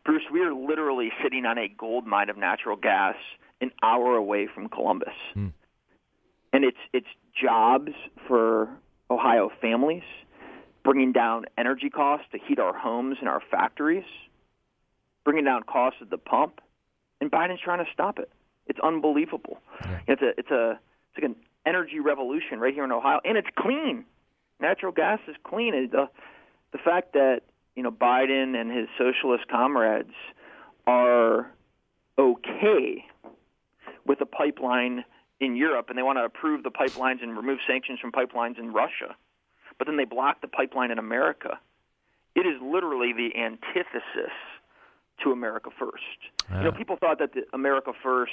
Bruce, 0.03 0.23
we 0.31 0.41
are 0.41 0.53
literally 0.53 1.11
sitting 1.23 1.45
on 1.45 1.57
a 1.57 1.67
gold 1.67 2.05
mine 2.05 2.29
of 2.29 2.37
natural 2.37 2.75
gas 2.75 3.15
an 3.61 3.71
hour 3.83 4.15
away 4.15 4.47
from 4.53 4.67
Columbus. 4.67 5.13
Mm. 5.35 5.53
And 6.53 6.65
it's 6.65 6.77
it's 6.91 7.07
jobs 7.39 7.93
for 8.27 8.67
Ohio 9.09 9.49
families, 9.61 10.03
bringing 10.83 11.11
down 11.11 11.45
energy 11.57 11.89
costs 11.89 12.27
to 12.31 12.39
heat 12.39 12.59
our 12.59 12.77
homes 12.77 13.17
and 13.19 13.29
our 13.29 13.41
factories, 13.51 14.05
bringing 15.23 15.45
down 15.45 15.63
costs 15.63 15.99
at 16.01 16.09
the 16.09 16.17
pump, 16.17 16.61
and 17.19 17.31
Biden's 17.31 17.61
trying 17.61 17.83
to 17.83 17.91
stop 17.93 18.19
it. 18.19 18.31
It's 18.67 18.79
unbelievable. 18.79 19.59
Yeah. 19.81 19.99
It's 20.07 20.21
a 20.21 20.29
it's 20.37 20.51
a 20.51 20.71
it's 20.71 21.17
like 21.17 21.25
an 21.25 21.35
energy 21.65 21.99
revolution 21.99 22.59
right 22.59 22.73
here 22.73 22.83
in 22.83 22.91
Ohio, 22.91 23.19
and 23.23 23.37
it's 23.37 23.49
clean. 23.57 24.05
Natural 24.59 24.91
gas 24.91 25.19
is 25.27 25.35
clean. 25.43 25.73
And 25.75 25.91
the 25.91 26.09
the 26.71 26.77
fact 26.77 27.13
that 27.13 27.41
you 27.75 27.83
know 27.83 27.91
Biden 27.91 28.59
and 28.59 28.71
his 28.71 28.87
socialist 28.97 29.47
comrades 29.49 30.13
are 30.87 31.51
okay 32.17 33.05
with 34.05 34.21
a 34.21 34.25
pipeline 34.25 35.03
in 35.39 35.55
Europe, 35.55 35.89
and 35.89 35.97
they 35.97 36.03
want 36.03 36.17
to 36.17 36.23
approve 36.23 36.63
the 36.63 36.71
pipelines 36.71 37.21
and 37.21 37.35
remove 37.35 37.59
sanctions 37.67 37.99
from 37.99 38.11
pipelines 38.11 38.59
in 38.59 38.71
Russia, 38.71 39.15
but 39.77 39.87
then 39.87 39.97
they 39.97 40.05
block 40.05 40.41
the 40.41 40.47
pipeline 40.47 40.91
in 40.91 40.99
America. 40.99 41.59
It 42.35 42.41
is 42.41 42.61
literally 42.61 43.13
the 43.13 43.37
antithesis 43.37 44.33
to 45.23 45.31
America 45.31 45.69
First. 45.77 46.49
Uh. 46.51 46.57
You 46.57 46.63
know, 46.65 46.71
people 46.71 46.97
thought 46.97 47.19
that 47.19 47.33
the 47.33 47.43
America 47.53 47.91
First 48.01 48.31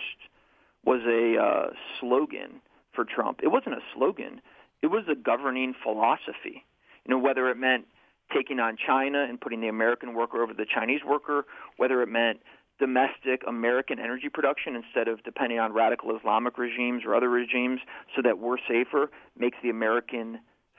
was 0.85 1.01
a 1.07 1.37
uh, 1.41 1.75
slogan 2.01 2.61
for 2.93 3.05
Trump. 3.05 3.41
It 3.43 3.49
wasn't 3.49 3.75
a 3.75 3.81
slogan. 3.95 4.41
It 4.83 4.89
was 4.89 5.05
a 5.11 5.15
governing 5.15 5.75
philosophy. 5.83 6.65
You 7.05 7.15
know, 7.15 7.19
whether 7.19 7.51
it 7.51 7.57
meant 7.57 7.87
taking 8.35 8.61
on 8.61 8.77
China 8.77 9.25
and 9.29 9.41
putting 9.41 9.61
the 9.61 9.69
American 9.69 10.15
worker 10.15 10.43
over 10.43 10.53
the 10.53 10.67
Chinese 10.67 11.01
worker, 11.07 11.47
whether 11.77 12.03
it 12.03 12.09
meant 12.09 12.41
domestic 12.79 13.43
American 13.47 13.99
energy 13.99 14.29
production 14.29 14.77
instead 14.77 15.09
of 15.09 15.23
depending 15.25 15.59
on 15.59 15.73
radical 15.73 16.17
Islamic 16.17 16.59
regimes 16.59 17.03
or 17.05 17.15
other 17.15 17.29
regimes 17.29 17.81
so 18.15 18.23
that 18.23 18.39
we're 18.39 18.59
safer, 18.69 19.11
makes 19.37 19.57
the 19.63 19.71
American 19.71 20.39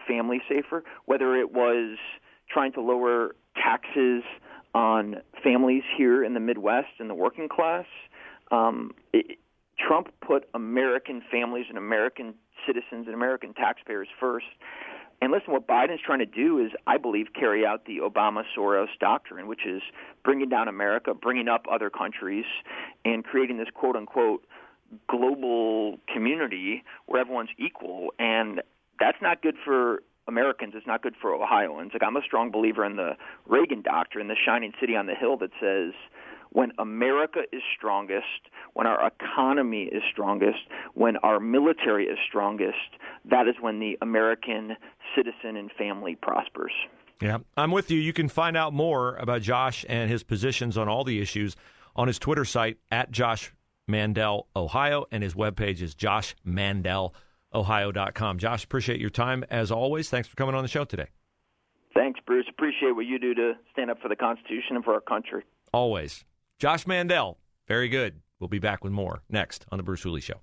family 0.09 0.41
safer, 0.49 0.83
whether 1.05 1.35
it 1.35 1.53
was 1.53 1.97
trying 2.49 2.73
to 2.73 2.81
lower 2.81 3.35
taxes 3.55 4.23
on 4.73 5.17
families 5.43 5.83
here 5.97 6.23
in 6.23 6.33
the 6.33 6.39
Midwest 6.39 6.89
and 6.99 7.09
the 7.09 7.15
working 7.15 7.47
class. 7.47 7.85
Um, 8.51 8.91
it, 9.13 9.37
Trump 9.79 10.09
put 10.25 10.49
American 10.53 11.21
families 11.31 11.65
and 11.69 11.77
American 11.77 12.33
citizens 12.65 13.05
and 13.05 13.13
American 13.13 13.53
taxpayers 13.53 14.07
first. 14.19 14.45
And 15.21 15.31
listen, 15.31 15.51
what 15.51 15.67
Biden's 15.67 16.01
trying 16.05 16.19
to 16.19 16.25
do 16.25 16.59
is, 16.59 16.71
I 16.87 16.97
believe, 16.97 17.27
carry 17.37 17.65
out 17.65 17.85
the 17.85 17.97
Obama 17.97 18.43
Soros 18.57 18.87
doctrine, 18.99 19.47
which 19.47 19.65
is 19.65 19.81
bringing 20.23 20.49
down 20.49 20.67
America, 20.67 21.13
bringing 21.13 21.49
up 21.49 21.65
other 21.69 21.89
countries, 21.89 22.45
and 23.03 23.23
creating 23.23 23.57
this 23.57 23.67
quote 23.73 23.95
unquote 23.95 24.45
global 25.07 25.97
community 26.11 26.83
where 27.05 27.21
everyone's 27.21 27.49
equal. 27.57 28.13
And 28.17 28.61
that's 28.99 29.17
not 29.21 29.41
good 29.41 29.55
for 29.63 30.01
Americans. 30.27 30.73
It's 30.75 30.87
not 30.87 31.01
good 31.01 31.15
for 31.19 31.33
Ohioans. 31.33 31.91
Like 31.93 32.03
I'm 32.03 32.15
a 32.15 32.21
strong 32.21 32.51
believer 32.51 32.85
in 32.85 32.95
the 32.95 33.11
Reagan 33.47 33.81
doctrine, 33.81 34.27
the 34.27 34.35
shining 34.45 34.73
city 34.79 34.95
on 34.95 35.07
the 35.07 35.15
hill 35.15 35.37
that 35.37 35.51
says 35.59 35.93
when 36.51 36.71
America 36.79 37.41
is 37.51 37.61
strongest, 37.77 38.49
when 38.73 38.87
our 38.87 39.07
economy 39.07 39.83
is 39.83 40.01
strongest, 40.11 40.59
when 40.93 41.17
our 41.17 41.39
military 41.39 42.05
is 42.05 42.17
strongest, 42.27 42.97
that 43.29 43.47
is 43.47 43.55
when 43.61 43.79
the 43.79 43.97
American 44.01 44.75
citizen 45.15 45.55
and 45.57 45.71
family 45.77 46.15
prospers. 46.15 46.71
Yeah, 47.21 47.39
I'm 47.57 47.71
with 47.71 47.91
you. 47.91 47.99
You 47.99 48.13
can 48.13 48.29
find 48.29 48.55
out 48.55 48.73
more 48.73 49.15
about 49.17 49.41
Josh 49.41 49.85
and 49.89 50.09
his 50.09 50.23
positions 50.23 50.77
on 50.77 50.87
all 50.87 51.03
the 51.03 51.19
issues 51.19 51.55
on 51.95 52.07
his 52.07 52.17
Twitter 52.17 52.45
site 52.45 52.77
at 52.91 53.11
Josh 53.11 53.51
Mandel, 53.87 54.47
Ohio, 54.55 55.05
and 55.11 55.21
his 55.21 55.33
webpage 55.33 55.81
is 55.81 55.93
joshmandelohio.com. 57.53 58.37
Josh, 58.39 58.63
appreciate 58.63 58.99
your 58.99 59.09
time 59.09 59.43
as 59.49 59.71
always. 59.71 60.09
Thanks 60.09 60.27
for 60.27 60.35
coming 60.35 60.55
on 60.55 60.63
the 60.63 60.67
show 60.67 60.85
today. 60.85 61.07
Thanks, 61.93 62.19
Bruce. 62.25 62.45
Appreciate 62.49 62.95
what 62.95 63.05
you 63.05 63.19
do 63.19 63.33
to 63.33 63.53
stand 63.73 63.89
up 63.91 64.01
for 64.01 64.09
the 64.09 64.15
Constitution 64.15 64.75
and 64.75 64.83
for 64.83 64.93
our 64.93 65.01
country. 65.01 65.43
Always. 65.73 66.23
Josh 66.59 66.85
Mandel, 66.85 67.37
very 67.67 67.89
good. 67.89 68.21
We'll 68.39 68.47
be 68.47 68.59
back 68.59 68.83
with 68.83 68.93
more 68.93 69.21
next 69.29 69.65
on 69.71 69.77
The 69.77 69.83
Bruce 69.83 70.03
Hooley 70.03 70.21
Show. 70.21 70.41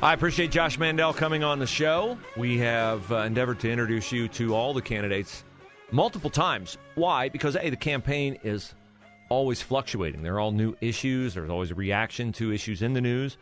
I 0.00 0.12
appreciate 0.12 0.52
Josh 0.52 0.78
Mandel 0.78 1.12
coming 1.12 1.42
on 1.42 1.58
the 1.58 1.66
show. 1.66 2.16
We 2.36 2.58
have 2.58 3.10
uh, 3.10 3.16
endeavored 3.18 3.58
to 3.60 3.70
introduce 3.70 4.12
you 4.12 4.28
to 4.28 4.54
all 4.54 4.72
the 4.72 4.82
candidates 4.82 5.42
multiple 5.90 6.30
times. 6.30 6.78
Why? 6.94 7.28
Because, 7.28 7.56
A, 7.56 7.70
the 7.70 7.76
campaign 7.76 8.38
is 8.42 8.74
always 9.28 9.62
fluctuating. 9.62 10.22
There 10.22 10.34
are 10.34 10.40
all 10.40 10.52
new 10.52 10.74
issues, 10.80 11.34
there's 11.34 11.50
always 11.50 11.70
a 11.70 11.74
reaction 11.74 12.32
to 12.34 12.52
issues 12.52 12.82
in 12.82 12.92
the 12.92 13.00
news. 13.00 13.36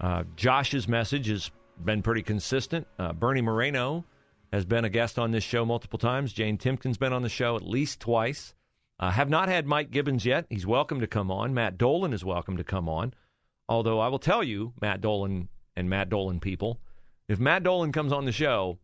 Uh, 0.00 0.24
Josh's 0.36 0.88
message 0.88 1.26
has 1.28 1.50
been 1.84 2.02
pretty 2.02 2.22
consistent. 2.22 2.86
Uh, 2.98 3.12
Bernie 3.12 3.40
Moreno 3.40 4.04
has 4.52 4.64
been 4.64 4.84
a 4.84 4.88
guest 4.88 5.18
on 5.18 5.30
this 5.30 5.44
show 5.44 5.64
multiple 5.64 5.98
times. 5.98 6.32
Jane 6.32 6.56
Timken's 6.56 6.98
been 6.98 7.12
on 7.12 7.22
the 7.22 7.28
show 7.28 7.56
at 7.56 7.62
least 7.62 8.00
twice. 8.00 8.54
Uh, 9.00 9.10
have 9.10 9.28
not 9.28 9.48
had 9.48 9.66
Mike 9.66 9.90
Gibbons 9.90 10.24
yet. 10.24 10.46
He's 10.48 10.66
welcome 10.66 11.00
to 11.00 11.06
come 11.06 11.30
on. 11.30 11.54
Matt 11.54 11.78
Dolan 11.78 12.12
is 12.12 12.24
welcome 12.24 12.56
to 12.56 12.64
come 12.64 12.88
on. 12.88 13.14
Although 13.68 14.00
I 14.00 14.08
will 14.08 14.18
tell 14.18 14.42
you, 14.42 14.72
Matt 14.80 15.00
Dolan 15.00 15.48
and 15.76 15.90
Matt 15.90 16.08
Dolan 16.08 16.40
people, 16.40 16.80
if 17.28 17.38
Matt 17.38 17.62
Dolan 17.62 17.92
comes 17.92 18.12
on 18.12 18.24
the 18.24 18.32
show, 18.32 18.78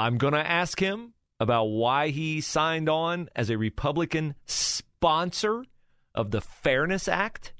I'm 0.00 0.16
going 0.16 0.32
to 0.32 0.50
ask 0.50 0.80
him 0.80 1.12
about 1.38 1.64
why 1.64 2.08
he 2.08 2.40
signed 2.40 2.88
on 2.88 3.28
as 3.36 3.50
a 3.50 3.58
Republican 3.58 4.34
sponsor 4.46 5.62
of 6.14 6.30
the 6.30 6.40
Fairness 6.40 7.06
Act, 7.06 7.52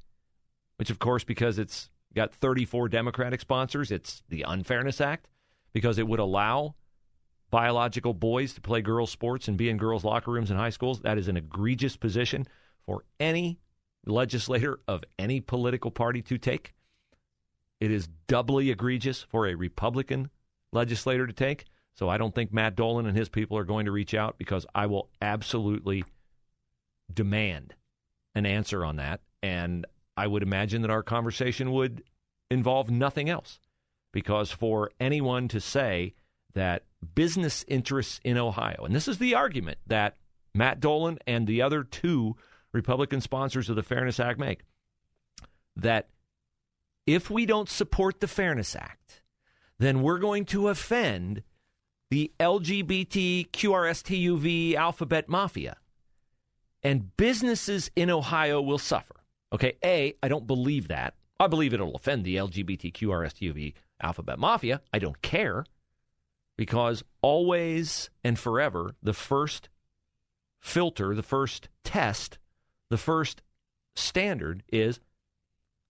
which, 0.77 0.89
of 0.89 0.99
course, 0.99 1.23
because 1.23 1.59
it's 1.59 1.91
got 2.15 2.33
34 2.33 2.89
Democratic 2.89 3.43
sponsors, 3.43 3.91
it's 3.91 4.23
the 4.31 4.47
Unfairness 4.49 5.03
Act, 5.03 5.29
because 5.75 5.99
it 5.99 6.09
would 6.09 6.19
allow 6.19 6.77
biological 7.51 8.15
boys 8.15 8.55
to 8.55 8.63
play 8.63 8.81
girls' 8.81 9.11
sports 9.11 9.47
and 9.47 9.59
be 9.59 9.69
in 9.69 9.77
girls' 9.77 10.03
locker 10.03 10.31
rooms 10.31 10.51
in 10.51 10.57
high 10.57 10.71
schools. 10.71 11.01
That 11.01 11.19
is 11.19 11.29
an 11.29 11.37
egregious 11.37 11.99
position 11.99 12.47
for 12.87 13.05
any 13.19 13.61
legislator 14.07 14.81
of 14.89 15.05
any 15.19 15.43
political 15.43 15.91
party 15.91 16.23
to 16.23 16.39
take. 16.39 16.73
It 17.81 17.91
is 17.91 18.09
doubly 18.29 18.71
egregious 18.71 19.21
for 19.21 19.47
a 19.47 19.55
Republican 19.55 20.31
legislator 20.73 21.27
to 21.27 21.35
take. 21.35 21.67
So 21.95 22.09
I 22.09 22.19
don't 22.19 22.35
think 22.35 22.53
Matt 22.53 22.77
Dolan 22.77 23.07
and 23.07 23.17
his 23.17 23.29
people 23.29 23.59
are 23.59 23.65
going 23.65 23.87
to 23.87 23.93
reach 23.93 24.15
out 24.15 24.39
because 24.39 24.67
I 24.75 24.87
will 24.87 25.11
absolutely 25.21 26.05
demand 27.13 27.75
an 28.35 28.47
answer 28.47 28.85
on 28.85 28.97
that. 28.97 29.21
And 29.43 29.87
I 30.17 30.27
would 30.27 30.43
imagine 30.43 30.83
that 30.83 30.91
our 30.91 31.03
conversation 31.03 31.73
would 31.73 32.03
involve 32.51 32.91
nothing 32.91 33.29
else. 33.29 33.59
Because 34.13 34.51
for 34.51 34.91
anyone 34.99 35.47
to 35.49 35.61
say 35.61 36.15
that 36.55 36.85
business 37.15 37.65
interests 37.69 38.21
in 38.25 38.37
Ohio, 38.37 38.85
and 38.85 38.95
this 38.95 39.07
is 39.07 39.19
the 39.19 39.35
argument 39.37 39.79
that 39.87 40.17
Matt 40.55 40.81
Dolan 40.81 41.19
and 41.27 41.47
the 41.47 41.63
other 41.63 41.85
two 41.85 42.37
Republican 42.73 43.21
sponsors 43.21 43.71
of 43.71 43.77
the 43.77 43.83
Fairness 43.83 44.19
Act 44.19 44.39
make 44.39 44.63
that 45.77 46.09
if 47.07 47.31
we 47.31 47.47
don't 47.47 47.69
support 47.69 48.21
the 48.21 48.29
Fairness 48.29 48.75
Act, 48.75 49.23
then 49.79 50.03
we're 50.03 50.19
going 50.19 50.45
to 50.47 50.69
offend 50.69 51.43
the 52.11 52.33
LGBT 52.41 53.51
QRSTUV 53.51 54.75
alphabet 54.75 55.29
mafia. 55.29 55.77
And 56.83 57.17
businesses 57.17 57.91
in 57.95 58.11
Ohio 58.11 58.61
will 58.61 58.79
suffer. 58.79 59.17
Okay, 59.53 59.75
A, 59.85 60.15
I 60.23 60.29
don't 60.29 60.47
believe 60.47 60.89
that. 60.89 61.15
I 61.39 61.47
believe 61.47 61.73
it'll 61.73 61.95
offend 61.95 62.25
the 62.25 62.37
LGBTQRSTUV 62.37 63.75
alphabet 64.03 64.39
mafia. 64.39 64.81
I 64.93 64.99
don't 64.99 65.21
care 65.23 65.65
because 66.57 67.03
always 67.23 68.11
and 68.23 68.39
forever, 68.39 68.95
the 69.03 69.15
first 69.15 69.69
filter, 70.61 71.15
the 71.15 71.23
first 71.23 71.69
test, 71.85 72.39
the 72.91 72.99
first 72.99 73.43
standard 73.95 74.63
is 74.71 75.01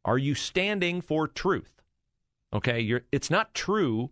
are 0.05 0.19
you 0.19 0.35
standing 0.35 1.01
for 1.01 1.27
truth? 1.27 1.83
Okay, 2.53 2.81
You're, 2.81 3.03
it's 3.13 3.31
not 3.31 3.55
true 3.55 4.11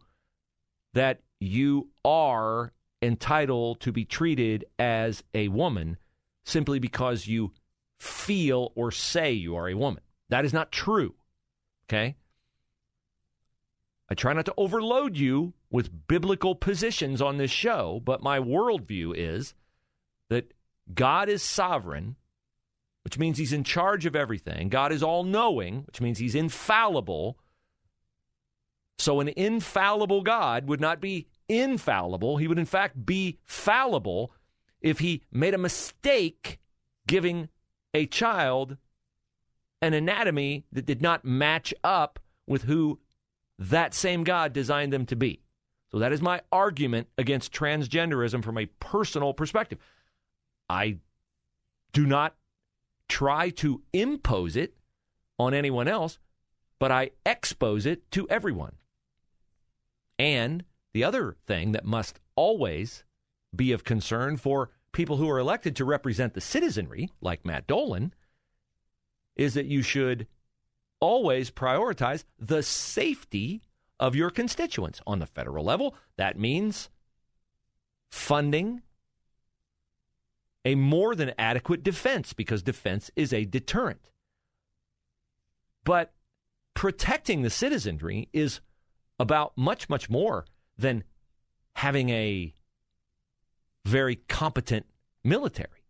that 0.95 1.21
you 1.41 1.89
are 2.05 2.73
entitled 3.01 3.81
to 3.81 3.93
be 3.93 4.05
treated 4.05 4.65
as 4.79 5.23
a 5.35 5.49
woman 5.49 5.97
simply 6.45 6.79
because 6.79 7.27
you 7.27 7.53
feel 7.99 8.73
or 8.75 8.91
say 8.91 9.33
you 9.33 9.57
are 9.57 9.69
a 9.69 9.75
woman. 9.75 10.03
That 10.31 10.45
is 10.45 10.53
not 10.53 10.73
true. 10.73 11.15
Okay? 11.89 12.17
I 14.11 14.15
try 14.15 14.33
not 14.33 14.47
to 14.47 14.55
overload 14.57 15.17
you 15.17 15.53
with 15.71 16.07
biblical 16.09 16.55
positions 16.55 17.21
on 17.21 17.37
this 17.37 17.51
show, 17.51 18.01
but 18.05 18.23
my 18.23 18.39
worldview 18.39 19.15
is 19.15 19.55
that 20.31 20.53
God 20.93 21.29
is 21.29 21.43
sovereign, 21.43 22.17
which 23.05 23.19
means 23.19 23.37
he's 23.37 23.53
in 23.53 23.65
charge 23.65 24.07
of 24.07 24.17
everything. 24.17 24.71
God 24.71 24.93
is 24.93 25.03
all 25.03 25.25
knowing, 25.25 25.83
which 25.83 26.01
means 26.01 26.19
he's 26.19 26.35
infallible. 26.35 27.39
So, 28.99 29.21
an 29.21 29.29
infallible 29.29 30.23
God 30.23 30.67
would 30.69 30.81
not 30.81 31.01
be 31.01 31.29
infallible. 31.49 32.37
He 32.37 32.49
would, 32.49 32.59
in 32.59 32.65
fact, 32.65 33.07
be 33.07 33.39
fallible 33.45 34.33
if 34.81 34.99
he 34.99 35.23
made 35.31 35.55
a 35.55 35.59
mistake 35.59 36.59
giving 37.07 37.49
a 37.95 38.07
child 38.07 38.77
an 39.81 39.95
anatomy 39.95 40.65
that 40.73 40.87
did 40.87 41.01
not 41.01 41.25
match 41.25 41.73
up 41.85 42.19
with 42.47 42.65
who 42.65 42.99
that 43.59 43.95
same 43.95 44.25
God 44.25 44.53
designed 44.53 44.93
them 44.93 45.07
to 45.07 45.17
be. 45.17 45.41
So 45.91 45.99
that 45.99 46.13
is 46.13 46.21
my 46.21 46.43
argument 46.53 47.09
against 47.17 47.53
transgenderism 47.53 48.45
from 48.45 48.59
a 48.59 48.67
personal 48.67 49.33
perspective. 49.33 49.79
I 50.69 50.99
do 51.93 52.07
not 52.07 52.35
try 53.09 53.51
to 53.51 53.83
impose 53.93 54.57
it 54.57 54.75
on 55.39 55.55
anyone 55.55 55.89
else, 55.89 56.19
but 56.79 56.93
I 56.93 57.13
expose 57.25 57.87
it 57.87 58.11
to 58.13 58.29
everyone. 58.29 58.75
And 60.19 60.65
the 60.93 61.05
other 61.05 61.37
thing 61.47 61.73
that 61.73 61.85
must 61.85 62.19
always 62.35 63.05
be 63.55 63.73
of 63.73 63.85
concern 63.85 64.37
for 64.37 64.71
people 64.93 65.17
who 65.17 65.31
are 65.31 65.39
elected 65.39 65.77
to 65.77 65.85
represent 65.85 66.35
the 66.35 66.41
citizenry, 66.41 67.11
like 67.21 67.45
Matt 67.45 67.67
Dolan, 67.67 68.15
is 69.37 69.55
that 69.55 69.67
you 69.67 69.83
should 69.83 70.27
always 71.01 71.51
prioritize 71.51 72.25
the 72.39 72.63
safety 72.63 73.63
of 74.01 74.17
your 74.17 74.31
constituents 74.31 75.01
on 75.07 75.19
the 75.19 75.27
federal 75.27 75.65
level. 75.65 75.95
That 76.17 76.39
means 76.39 76.91
funding 78.11 78.83
a 80.65 80.75
more 80.75 81.15
than 81.15 81.33
adequate 81.39 81.83
defense 81.83 82.33
because 82.33 82.63
defense 82.63 83.11
is 83.17 83.33
a 83.33 83.45
deterrent. 83.45 84.11
But 85.85 86.13
protecting 86.75 87.43
the 87.43 87.51
citizenry 87.51 88.29
is 88.33 88.61
about 89.19 89.53
much, 89.57 89.89
much 89.89 90.09
more 90.09 90.47
than 90.77 91.05
having 91.75 92.11
a 92.11 92.55
very 93.85 94.17
competent 94.17 94.87
military. 95.25 95.85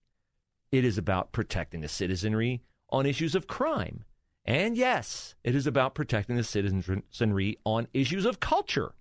It 0.71 0.85
is 0.85 0.99
about 0.99 1.33
protecting 1.33 1.81
the 1.81 1.89
citizenry 1.89 2.63
on 2.91 3.07
issues 3.07 3.35
of 3.35 3.47
crime. 3.47 4.05
And 4.45 4.77
yes, 4.77 5.35
it 5.45 5.55
is 5.55 5.67
about 5.67 5.95
protecting 5.95 6.37
the 6.37 6.45
citizenry 6.45 7.59
on 7.65 7.89
issues 7.93 8.25
of 8.25 8.41
culture. 8.41 8.93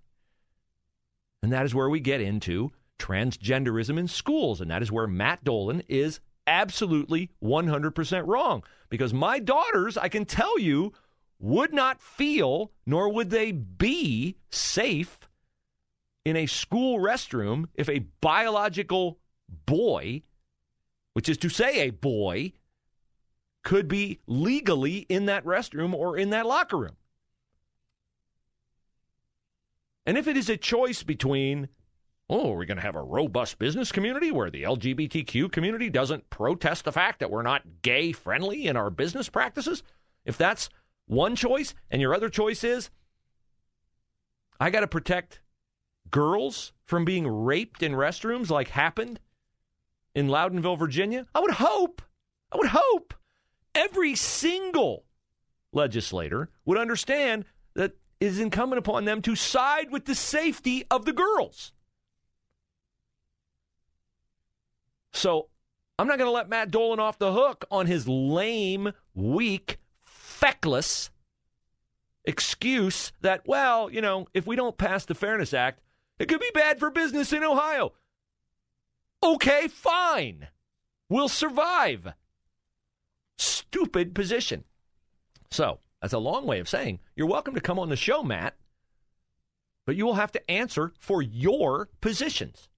And 1.42 1.52
that 1.52 1.64
is 1.64 1.74
where 1.74 1.88
we 1.88 2.00
get 2.00 2.20
into 2.20 2.72
transgenderism 2.98 3.98
in 3.98 4.08
schools. 4.08 4.60
And 4.60 4.70
that 4.70 4.82
is 4.82 4.92
where 4.92 5.06
Matt 5.06 5.44
Dolan 5.44 5.82
is 5.88 6.20
absolutely 6.46 7.30
100% 7.42 8.26
wrong. 8.26 8.62
Because 8.90 9.14
my 9.14 9.38
daughters, 9.38 9.96
I 9.96 10.08
can 10.08 10.24
tell 10.24 10.58
you, 10.58 10.92
would 11.38 11.72
not 11.72 12.02
feel, 12.02 12.72
nor 12.86 13.12
would 13.12 13.30
they 13.30 13.52
be 13.52 14.36
safe 14.50 15.28
in 16.24 16.36
a 16.36 16.46
school 16.46 16.98
restroom 16.98 17.66
if 17.74 17.88
a 17.88 18.06
biological 18.20 19.18
boy, 19.66 20.22
which 21.12 21.28
is 21.28 21.38
to 21.38 21.48
say 21.48 21.80
a 21.80 21.90
boy, 21.90 22.52
could 23.62 23.88
be 23.88 24.20
legally 24.26 24.98
in 25.08 25.26
that 25.26 25.44
restroom 25.44 25.94
or 25.94 26.16
in 26.16 26.30
that 26.30 26.46
locker 26.46 26.76
room. 26.76 26.96
And 30.06 30.16
if 30.16 30.26
it 30.26 30.36
is 30.38 30.48
a 30.48 30.56
choice 30.56 31.02
between, 31.02 31.68
oh, 32.30 32.52
are 32.52 32.56
we 32.56 32.66
going 32.66 32.78
to 32.78 32.82
have 32.82 32.96
a 32.96 33.02
robust 33.02 33.58
business 33.58 33.92
community 33.92 34.30
where 34.30 34.50
the 34.50 34.62
LGBTQ 34.62 35.52
community 35.52 35.90
doesn't 35.90 36.30
protest 36.30 36.84
the 36.86 36.92
fact 36.92 37.20
that 37.20 37.30
we're 37.30 37.42
not 37.42 37.82
gay 37.82 38.12
friendly 38.12 38.66
in 38.66 38.76
our 38.76 38.90
business 38.90 39.28
practices? 39.28 39.82
If 40.24 40.38
that's 40.38 40.70
one 41.08 41.34
choice, 41.34 41.74
and 41.90 42.00
your 42.00 42.14
other 42.14 42.28
choice 42.28 42.62
is, 42.62 42.90
I 44.60 44.70
got 44.70 44.80
to 44.80 44.86
protect 44.86 45.40
girls 46.10 46.72
from 46.84 47.04
being 47.04 47.26
raped 47.26 47.82
in 47.82 47.92
restrooms 47.92 48.50
like 48.50 48.68
happened 48.68 49.20
in 50.14 50.28
Loudonville, 50.28 50.78
Virginia? 50.78 51.26
I 51.34 51.40
would 51.40 51.52
hope, 51.52 52.02
I 52.52 52.56
would 52.56 52.68
hope 52.68 53.14
every 53.74 54.14
single 54.14 55.04
legislator 55.72 56.50
would 56.64 56.78
understand 56.78 57.44
that 57.74 57.92
it 58.20 58.26
is 58.26 58.40
incumbent 58.40 58.78
upon 58.78 59.04
them 59.04 59.22
to 59.22 59.36
side 59.36 59.90
with 59.90 60.04
the 60.04 60.14
safety 60.14 60.84
of 60.90 61.04
the 61.04 61.12
girls. 61.12 61.72
So 65.12 65.48
I'm 65.98 66.06
not 66.06 66.18
going 66.18 66.28
to 66.28 66.32
let 66.32 66.48
Matt 66.48 66.70
Dolan 66.70 67.00
off 67.00 67.18
the 67.18 67.32
hook 67.32 67.64
on 67.70 67.86
his 67.86 68.08
lame, 68.08 68.92
weak, 69.14 69.78
feckless 70.40 71.10
excuse 72.28 73.12
that, 73.22 73.46
well, 73.46 73.90
you 73.90 74.02
know, 74.02 74.26
if 74.34 74.46
we 74.46 74.54
don't 74.54 74.76
pass 74.76 75.06
the 75.06 75.14
Fairness 75.14 75.54
Act, 75.54 75.80
it 76.18 76.28
could 76.28 76.40
be 76.40 76.50
bad 76.52 76.78
for 76.78 76.90
business 76.90 77.32
in 77.32 77.42
Ohio. 77.42 77.92
Okay, 79.22 79.68
fine. 79.68 80.48
We'll 81.08 81.28
survive. 81.28 82.12
Stupid 83.38 84.14
position. 84.14 84.64
So, 85.50 85.78
that's 86.02 86.12
a 86.12 86.18
long 86.18 86.46
way 86.46 86.60
of 86.60 86.68
saying 86.68 87.00
you're 87.16 87.26
welcome 87.26 87.54
to 87.54 87.60
come 87.60 87.78
on 87.78 87.88
the 87.88 87.96
show, 87.96 88.22
Matt, 88.22 88.54
but 89.86 89.96
you 89.96 90.04
will 90.04 90.14
have 90.14 90.32
to 90.32 90.50
answer 90.50 90.92
for 90.98 91.22
your 91.22 91.88
positions, 92.02 92.68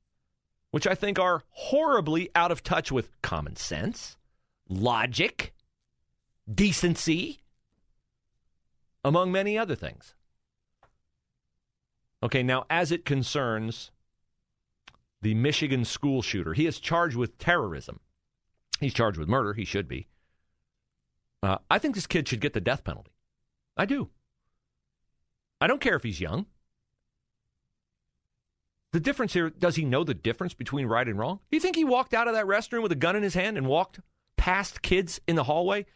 which 0.70 0.86
I 0.86 0.94
think 0.94 1.18
are 1.18 1.42
horribly 1.50 2.30
out 2.36 2.52
of 2.52 2.62
touch 2.62 2.92
with 2.92 3.10
common 3.20 3.56
sense, 3.56 4.16
logic, 4.68 5.52
decency, 6.52 7.40
among 9.04 9.32
many 9.32 9.56
other 9.56 9.74
things. 9.74 10.14
Okay, 12.22 12.42
now 12.42 12.66
as 12.68 12.92
it 12.92 13.04
concerns 13.04 13.90
the 15.22 15.34
Michigan 15.34 15.84
school 15.84 16.22
shooter, 16.22 16.54
he 16.54 16.66
is 16.66 16.78
charged 16.78 17.16
with 17.16 17.38
terrorism. 17.38 18.00
He's 18.78 18.94
charged 18.94 19.18
with 19.18 19.28
murder. 19.28 19.54
He 19.54 19.64
should 19.64 19.88
be. 19.88 20.08
Uh, 21.42 21.58
I 21.70 21.78
think 21.78 21.94
this 21.94 22.06
kid 22.06 22.28
should 22.28 22.40
get 22.40 22.52
the 22.52 22.60
death 22.60 22.84
penalty. 22.84 23.12
I 23.76 23.86
do. 23.86 24.10
I 25.60 25.66
don't 25.66 25.80
care 25.80 25.96
if 25.96 26.02
he's 26.02 26.20
young. 26.20 26.46
The 28.92 29.00
difference 29.00 29.32
here 29.32 29.50
does 29.50 29.76
he 29.76 29.84
know 29.84 30.04
the 30.04 30.14
difference 30.14 30.52
between 30.52 30.86
right 30.86 31.06
and 31.06 31.18
wrong? 31.18 31.40
Do 31.50 31.56
you 31.56 31.60
think 31.60 31.76
he 31.76 31.84
walked 31.84 32.12
out 32.12 32.28
of 32.28 32.34
that 32.34 32.46
restroom 32.46 32.82
with 32.82 32.92
a 32.92 32.96
gun 32.96 33.16
in 33.16 33.22
his 33.22 33.34
hand 33.34 33.56
and 33.56 33.66
walked 33.66 34.00
past 34.36 34.82
kids 34.82 35.20
in 35.28 35.36
the 35.36 35.44
hallway, 35.44 35.86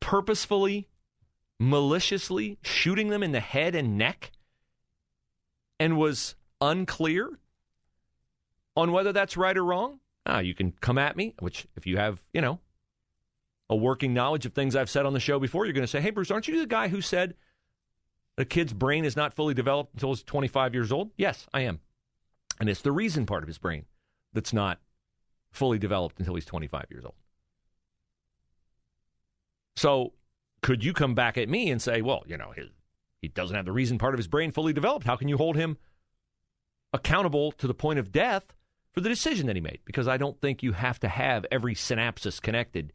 purposefully, 0.00 0.88
maliciously 1.68 2.58
shooting 2.62 3.08
them 3.08 3.22
in 3.22 3.32
the 3.32 3.40
head 3.40 3.74
and 3.74 3.96
neck? 3.96 4.32
and 5.82 5.98
was 5.98 6.36
unclear 6.60 7.28
on 8.76 8.92
whether 8.92 9.12
that's 9.12 9.36
right 9.36 9.58
or 9.58 9.64
wrong, 9.64 9.98
ah, 10.26 10.38
you 10.38 10.54
can 10.54 10.70
come 10.80 10.96
at 10.96 11.16
me, 11.16 11.34
which 11.40 11.66
if 11.74 11.88
you 11.88 11.96
have, 11.96 12.22
you 12.32 12.40
know, 12.40 12.60
a 13.68 13.74
working 13.74 14.14
knowledge 14.14 14.46
of 14.46 14.52
things 14.52 14.76
I've 14.76 14.88
said 14.88 15.06
on 15.06 15.12
the 15.12 15.18
show 15.18 15.40
before, 15.40 15.64
you're 15.64 15.72
going 15.72 15.82
to 15.82 15.90
say, 15.90 16.00
hey, 16.00 16.10
Bruce, 16.10 16.30
aren't 16.30 16.46
you 16.46 16.60
the 16.60 16.68
guy 16.68 16.86
who 16.86 17.00
said 17.00 17.34
a 18.38 18.44
kid's 18.44 18.72
brain 18.72 19.04
is 19.04 19.16
not 19.16 19.34
fully 19.34 19.54
developed 19.54 19.94
until 19.94 20.10
he's 20.10 20.22
25 20.22 20.72
years 20.72 20.92
old? 20.92 21.10
Yes, 21.16 21.48
I 21.52 21.62
am. 21.62 21.80
And 22.60 22.68
it's 22.68 22.82
the 22.82 22.92
reason 22.92 23.26
part 23.26 23.42
of 23.42 23.48
his 23.48 23.58
brain 23.58 23.86
that's 24.32 24.52
not 24.52 24.78
fully 25.50 25.80
developed 25.80 26.20
until 26.20 26.36
he's 26.36 26.44
25 26.44 26.84
years 26.92 27.04
old. 27.04 27.16
So, 29.74 30.12
could 30.62 30.84
you 30.84 30.92
come 30.92 31.14
back 31.14 31.36
at 31.36 31.48
me 31.48 31.70
and 31.70 31.82
say, 31.82 32.00
well, 32.00 32.22
you 32.26 32.38
know, 32.38 32.52
his, 32.52 32.68
he 33.20 33.28
doesn't 33.28 33.54
have 33.54 33.66
the 33.66 33.72
reason 33.72 33.98
part 33.98 34.14
of 34.14 34.18
his 34.18 34.28
brain 34.28 34.52
fully 34.52 34.72
developed? 34.72 35.04
How 35.04 35.16
can 35.16 35.28
you 35.28 35.36
hold 35.36 35.56
him 35.56 35.76
accountable 36.92 37.52
to 37.52 37.66
the 37.66 37.74
point 37.74 37.98
of 37.98 38.12
death 38.12 38.54
for 38.92 39.00
the 39.00 39.08
decision 39.08 39.46
that 39.48 39.56
he 39.56 39.62
made? 39.62 39.80
Because 39.84 40.08
I 40.08 40.16
don't 40.16 40.40
think 40.40 40.62
you 40.62 40.72
have 40.72 41.00
to 41.00 41.08
have 41.08 41.44
every 41.50 41.74
synapses 41.74 42.40
connected 42.40 42.92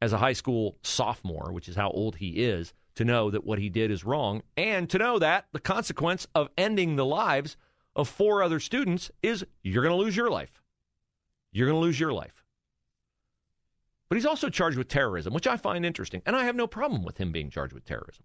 as 0.00 0.12
a 0.12 0.18
high 0.18 0.32
school 0.32 0.76
sophomore, 0.82 1.52
which 1.52 1.68
is 1.68 1.76
how 1.76 1.90
old 1.90 2.16
he 2.16 2.30
is, 2.44 2.72
to 2.96 3.04
know 3.04 3.30
that 3.30 3.44
what 3.44 3.58
he 3.58 3.68
did 3.68 3.90
is 3.90 4.04
wrong, 4.04 4.42
and 4.56 4.88
to 4.90 4.98
know 4.98 5.18
that 5.18 5.46
the 5.52 5.60
consequence 5.60 6.26
of 6.34 6.48
ending 6.56 6.96
the 6.96 7.04
lives 7.04 7.56
of 7.94 8.08
four 8.08 8.42
other 8.42 8.60
students 8.60 9.10
is 9.22 9.44
you're 9.62 9.82
going 9.82 9.96
to 9.96 10.02
lose 10.02 10.16
your 10.16 10.30
life. 10.30 10.62
You're 11.52 11.68
going 11.68 11.80
to 11.80 11.84
lose 11.84 12.00
your 12.00 12.12
life. 12.12 12.45
But 14.08 14.16
he's 14.16 14.26
also 14.26 14.48
charged 14.48 14.78
with 14.78 14.88
terrorism, 14.88 15.34
which 15.34 15.46
I 15.46 15.56
find 15.56 15.84
interesting. 15.84 16.22
And 16.26 16.36
I 16.36 16.44
have 16.44 16.56
no 16.56 16.66
problem 16.66 17.04
with 17.04 17.18
him 17.18 17.32
being 17.32 17.50
charged 17.50 17.72
with 17.72 17.84
terrorism. 17.84 18.24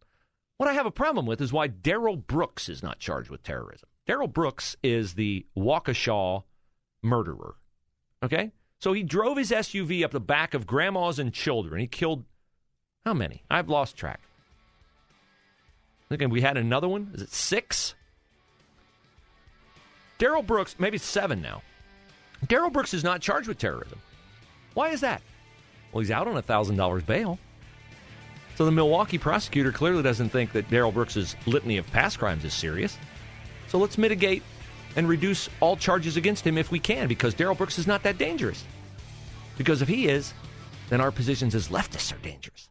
What 0.57 0.69
I 0.69 0.73
have 0.73 0.85
a 0.85 0.91
problem 0.91 1.25
with 1.25 1.41
is 1.41 1.51
why 1.51 1.67
Darrell 1.67 2.17
Brooks 2.17 2.69
is 2.69 2.83
not 2.83 2.99
charged 2.99 3.31
with 3.31 3.41
terrorism. 3.41 3.89
Darrell 4.05 4.27
Brooks 4.27 4.75
is 4.83 5.15
the 5.15 5.45
Waukesha 5.57 6.43
murderer. 7.01 7.55
Okay? 8.21 8.51
So 8.79 8.93
he 8.93 9.01
drove 9.01 9.37
his 9.37 9.51
SUV 9.51 10.03
up 10.03 10.11
the 10.11 10.19
back 10.19 10.53
of 10.53 10.67
grandmas 10.67 11.17
and 11.17 11.33
children. 11.33 11.81
He 11.81 11.87
killed 11.87 12.25
how 13.05 13.13
many? 13.13 13.43
I've 13.49 13.69
lost 13.69 13.97
track. 13.97 14.21
Again, 16.11 16.29
we 16.29 16.41
had 16.41 16.57
another 16.57 16.87
one. 16.87 17.09
Is 17.13 17.21
it 17.21 17.31
six? 17.31 17.95
Darrell 20.17 20.43
Brooks, 20.43 20.75
maybe 20.77 20.99
seven 20.99 21.41
now. 21.41 21.63
Darrell 22.47 22.69
Brooks 22.69 22.93
is 22.93 23.03
not 23.03 23.21
charged 23.21 23.47
with 23.47 23.57
terrorism. 23.57 23.99
Why 24.73 24.89
is 24.89 25.01
that? 25.01 25.21
Well, 25.91 26.01
he's 26.01 26.11
out 26.11 26.27
on 26.27 26.37
a 26.37 26.43
$1,000 26.43 27.05
bail. 27.05 27.37
So 28.55 28.65
the 28.65 28.71
Milwaukee 28.71 29.17
prosecutor 29.17 29.71
clearly 29.71 30.03
doesn't 30.03 30.29
think 30.29 30.51
that 30.53 30.69
Darrell 30.69 30.91
Brooks' 30.91 31.35
litany 31.45 31.77
of 31.77 31.87
past 31.91 32.19
crimes 32.19 32.45
is 32.45 32.53
serious. 32.53 32.97
So 33.67 33.77
let's 33.77 33.97
mitigate 33.97 34.43
and 34.95 35.07
reduce 35.07 35.49
all 35.59 35.77
charges 35.77 36.17
against 36.17 36.45
him 36.45 36.57
if 36.57 36.71
we 36.71 36.79
can, 36.79 37.07
because 37.07 37.33
Darrell 37.33 37.55
Brooks 37.55 37.79
is 37.79 37.87
not 37.87 38.03
that 38.03 38.17
dangerous. 38.17 38.63
Because 39.57 39.81
if 39.81 39.87
he 39.87 40.07
is, 40.07 40.33
then 40.89 41.01
our 41.01 41.11
positions 41.11 41.55
as 41.55 41.69
leftists 41.69 42.13
are 42.13 42.21
dangerous. 42.21 42.70